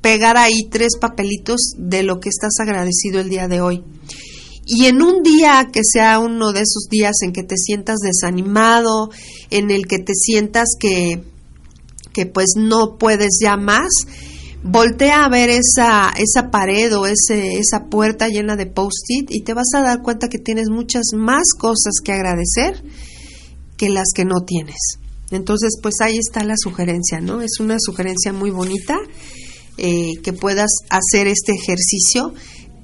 pegar 0.00 0.36
ahí 0.36 0.68
tres 0.70 0.98
papelitos 1.00 1.72
de 1.78 2.02
lo 2.02 2.18
que 2.18 2.30
estás 2.30 2.52
agradecido 2.60 3.20
el 3.20 3.30
día 3.30 3.46
de 3.46 3.60
hoy. 3.60 3.84
Y 4.66 4.86
en 4.86 5.00
un 5.00 5.22
día 5.22 5.70
que 5.72 5.82
sea 5.84 6.18
uno 6.18 6.52
de 6.52 6.60
esos 6.60 6.88
días 6.90 7.14
en 7.22 7.32
que 7.32 7.44
te 7.44 7.56
sientas 7.56 7.98
desanimado, 8.00 9.10
en 9.50 9.70
el 9.70 9.86
que 9.86 9.98
te 9.98 10.14
sientas 10.14 10.68
que, 10.78 11.22
que 12.12 12.26
pues 12.26 12.54
no 12.56 12.98
puedes 12.98 13.38
ya 13.40 13.56
más, 13.56 13.88
voltea 14.62 15.24
a 15.24 15.28
ver 15.28 15.50
esa, 15.50 16.12
esa 16.16 16.50
pared 16.50 16.96
o 16.96 17.06
ese, 17.06 17.58
esa 17.58 17.86
puerta 17.86 18.28
llena 18.28 18.56
de 18.56 18.66
post-it 18.66 19.30
y 19.30 19.42
te 19.42 19.54
vas 19.54 19.68
a 19.74 19.82
dar 19.82 20.02
cuenta 20.02 20.28
que 20.28 20.38
tienes 20.38 20.68
muchas 20.68 21.04
más 21.14 21.52
cosas 21.58 21.94
que 22.04 22.12
agradecer 22.12 22.82
que 23.76 23.88
las 23.88 24.08
que 24.14 24.24
no 24.24 24.42
tienes. 24.42 24.98
Entonces, 25.30 25.78
pues 25.80 25.94
ahí 26.00 26.18
está 26.18 26.44
la 26.44 26.56
sugerencia, 26.56 27.20
¿no? 27.20 27.40
Es 27.40 27.60
una 27.60 27.76
sugerencia 27.78 28.32
muy 28.32 28.50
bonita 28.50 28.98
eh, 29.78 30.12
que 30.22 30.32
puedas 30.32 30.70
hacer 30.90 31.26
este 31.28 31.52
ejercicio 31.52 32.34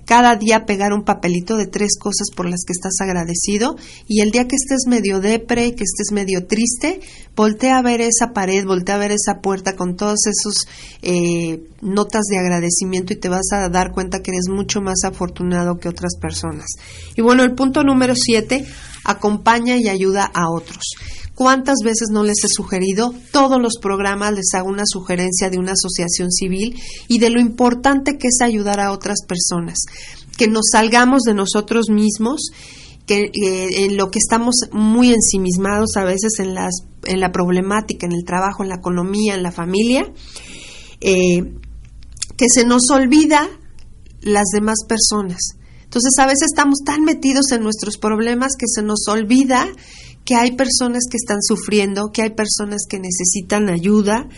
cada 0.06 0.36
día 0.36 0.64
pegar 0.66 0.92
un 0.92 1.04
papelito 1.04 1.56
de 1.56 1.66
tres 1.66 1.98
cosas 1.98 2.28
por 2.34 2.48
las 2.48 2.60
que 2.64 2.72
estás 2.72 2.94
agradecido 3.00 3.76
y 4.06 4.20
el 4.20 4.30
día 4.30 4.46
que 4.48 4.56
estés 4.56 4.86
medio 4.86 5.20
depre, 5.20 5.74
que 5.74 5.84
estés 5.84 6.12
medio 6.12 6.46
triste, 6.46 7.00
voltea 7.34 7.78
a 7.78 7.82
ver 7.82 8.00
esa 8.00 8.32
pared, 8.32 8.64
voltea 8.64 8.94
a 8.94 8.98
ver 8.98 9.10
esa 9.10 9.40
puerta 9.42 9.74
con 9.74 9.96
todas 9.96 10.20
esas 10.26 10.72
eh, 11.02 11.60
notas 11.82 12.22
de 12.30 12.38
agradecimiento 12.38 13.12
y 13.12 13.16
te 13.16 13.28
vas 13.28 13.52
a 13.52 13.68
dar 13.68 13.92
cuenta 13.92 14.22
que 14.22 14.30
eres 14.30 14.48
mucho 14.48 14.80
más 14.80 15.04
afortunado 15.04 15.78
que 15.78 15.88
otras 15.88 16.16
personas. 16.20 16.66
Y 17.16 17.20
bueno, 17.20 17.42
el 17.42 17.54
punto 17.54 17.82
número 17.82 18.14
siete, 18.14 18.64
acompaña 19.04 19.76
y 19.76 19.88
ayuda 19.88 20.30
a 20.32 20.50
otros. 20.50 20.94
¿Cuántas 21.36 21.76
veces 21.84 22.08
no 22.10 22.24
les 22.24 22.42
he 22.44 22.48
sugerido? 22.48 23.14
Todos 23.30 23.60
los 23.60 23.74
programas 23.78 24.32
les 24.32 24.54
hago 24.54 24.70
una 24.70 24.84
sugerencia 24.86 25.50
de 25.50 25.58
una 25.58 25.72
asociación 25.72 26.32
civil 26.32 26.80
y 27.08 27.18
de 27.18 27.28
lo 27.28 27.38
importante 27.38 28.16
que 28.16 28.28
es 28.28 28.40
ayudar 28.40 28.80
a 28.80 28.90
otras 28.90 29.18
personas, 29.28 29.80
que 30.38 30.48
nos 30.48 30.70
salgamos 30.72 31.24
de 31.24 31.34
nosotros 31.34 31.90
mismos 31.90 32.48
que 33.04 33.30
eh, 33.34 33.84
en 33.84 33.98
lo 33.98 34.10
que 34.10 34.18
estamos 34.18 34.54
muy 34.72 35.12
ensimismados 35.12 35.98
a 35.98 36.04
veces 36.04 36.38
en 36.38 36.54
las 36.54 36.86
en 37.04 37.20
la 37.20 37.32
problemática, 37.32 38.06
en 38.06 38.12
el 38.12 38.24
trabajo, 38.24 38.62
en 38.62 38.70
la 38.70 38.76
economía, 38.76 39.34
en 39.34 39.42
la 39.42 39.52
familia, 39.52 40.10
eh, 41.02 41.54
que 42.38 42.48
se 42.48 42.64
nos 42.64 42.88
olvida 42.90 43.46
las 44.22 44.46
demás 44.54 44.78
personas. 44.88 45.38
Entonces 45.84 46.18
a 46.18 46.24
veces 46.24 46.48
estamos 46.50 46.78
tan 46.82 47.04
metidos 47.04 47.52
en 47.52 47.62
nuestros 47.62 47.98
problemas 47.98 48.52
que 48.58 48.66
se 48.66 48.82
nos 48.82 49.06
olvida 49.06 49.68
que 50.26 50.34
hay 50.34 50.56
personas 50.56 51.04
que 51.08 51.16
están 51.16 51.40
sufriendo, 51.40 52.10
que 52.12 52.20
hay 52.20 52.30
personas 52.30 52.82
que 52.88 52.98
necesitan 52.98 53.70
ayuda, 53.70 54.28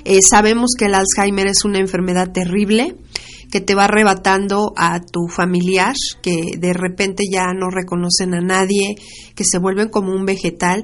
Eh, 0.03 0.19
sabemos 0.21 0.71
que 0.77 0.88
el 0.88 0.95
Alzheimer 0.95 1.47
es 1.47 1.63
una 1.63 1.79
enfermedad 1.79 2.34
terrible 2.34 2.97
que 3.49 3.61
te 3.61 3.75
va 3.75 3.86
arrebatando 3.86 4.73
a 4.75 4.99
tu 4.99 5.29
familiar, 5.29 5.95
que 6.21 6.57
de 6.57 6.73
repente 6.73 7.23
ya 7.31 7.53
no 7.53 7.69
reconocen 7.69 8.34
a 8.34 8.41
nadie, 8.41 8.95
que 9.36 9.45
se 9.45 9.59
vuelven 9.59 9.88
como 9.88 10.11
un 10.11 10.25
vegetal 10.25 10.84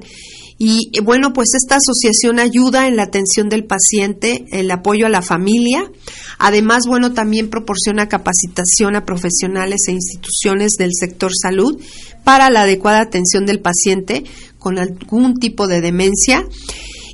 y 0.62 0.90
eh, 0.92 1.00
bueno, 1.00 1.32
pues 1.32 1.48
esta 1.54 1.76
asociación 1.76 2.38
ayuda 2.38 2.86
en 2.86 2.94
la 2.94 3.04
atención 3.04 3.48
del 3.48 3.64
paciente, 3.64 4.44
el 4.52 4.70
apoyo 4.70 5.06
a 5.06 5.08
la 5.08 5.22
familia. 5.22 5.90
Además, 6.38 6.82
bueno, 6.86 7.14
también 7.14 7.48
proporciona 7.48 8.10
capacitación 8.10 8.94
a 8.94 9.06
profesionales 9.06 9.80
e 9.88 9.92
instituciones 9.92 10.72
del 10.72 10.90
sector 10.92 11.32
salud 11.34 11.80
para 12.24 12.50
la 12.50 12.62
adecuada 12.62 13.00
atención 13.00 13.46
del 13.46 13.60
paciente 13.60 14.24
con 14.58 14.78
algún 14.78 15.38
tipo 15.38 15.66
de 15.66 15.80
demencia 15.80 16.46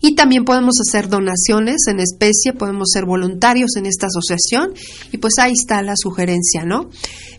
Y 0.00 0.16
también 0.16 0.44
podemos 0.44 0.80
hacer 0.80 1.08
donaciones 1.08 1.86
en 1.86 2.00
especie, 2.00 2.54
podemos 2.54 2.88
ser 2.92 3.04
voluntarios 3.04 3.76
en 3.76 3.86
esta 3.86 4.06
asociación 4.06 4.74
y 5.12 5.18
pues 5.18 5.34
ahí 5.38 5.52
está 5.52 5.80
la 5.82 5.94
sugerencia, 5.96 6.64
¿no? 6.64 6.90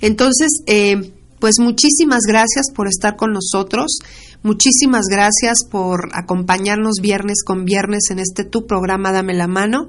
Entonces, 0.01 0.61
eh, 0.67 1.11
pues 1.39 1.55
muchísimas 1.59 2.21
gracias 2.27 2.67
por 2.73 2.87
estar 2.87 3.15
con 3.15 3.31
nosotros. 3.33 3.97
Muchísimas 4.43 5.05
gracias 5.09 5.57
por 5.69 6.09
acompañarnos 6.13 6.95
viernes 7.01 7.43
con 7.43 7.65
viernes 7.65 8.09
en 8.11 8.19
este 8.19 8.43
tu 8.43 8.65
programa 8.65 9.11
Dame 9.11 9.33
la 9.33 9.47
mano. 9.47 9.87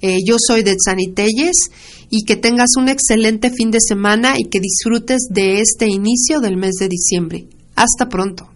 Eh, 0.00 0.18
yo 0.26 0.36
soy 0.38 0.62
de 0.62 0.76
Telles 1.14 1.70
y 2.10 2.24
que 2.24 2.36
tengas 2.36 2.76
un 2.78 2.88
excelente 2.88 3.50
fin 3.50 3.70
de 3.70 3.78
semana 3.80 4.34
y 4.38 4.44
que 4.44 4.60
disfrutes 4.60 5.28
de 5.30 5.60
este 5.60 5.86
inicio 5.86 6.40
del 6.40 6.56
mes 6.56 6.74
de 6.78 6.88
diciembre. 6.88 7.46
Hasta 7.74 8.08
pronto. 8.08 8.55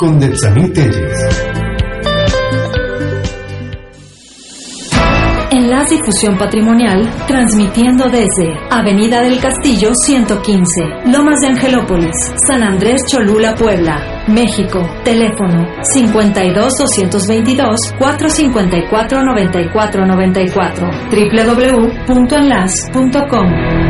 Con 0.00 0.18
Detsaní 0.18 0.68
Telles. 0.70 1.28
Enlace 5.52 5.96
Difusión 5.96 6.38
Patrimonial, 6.38 7.06
transmitiendo 7.26 8.08
desde 8.08 8.56
Avenida 8.70 9.20
del 9.20 9.38
Castillo 9.40 9.90
115, 9.94 11.10
Lomas 11.12 11.40
de 11.40 11.48
Angelópolis, 11.48 12.16
San 12.46 12.62
Andrés 12.62 13.02
Cholula, 13.12 13.54
Puebla, 13.54 14.24
México. 14.26 14.80
Teléfono 15.04 15.66
52 15.82 16.72
222 16.78 17.76
454 17.98 19.22
9494 19.22 20.90
www.enlace.com 21.10 23.89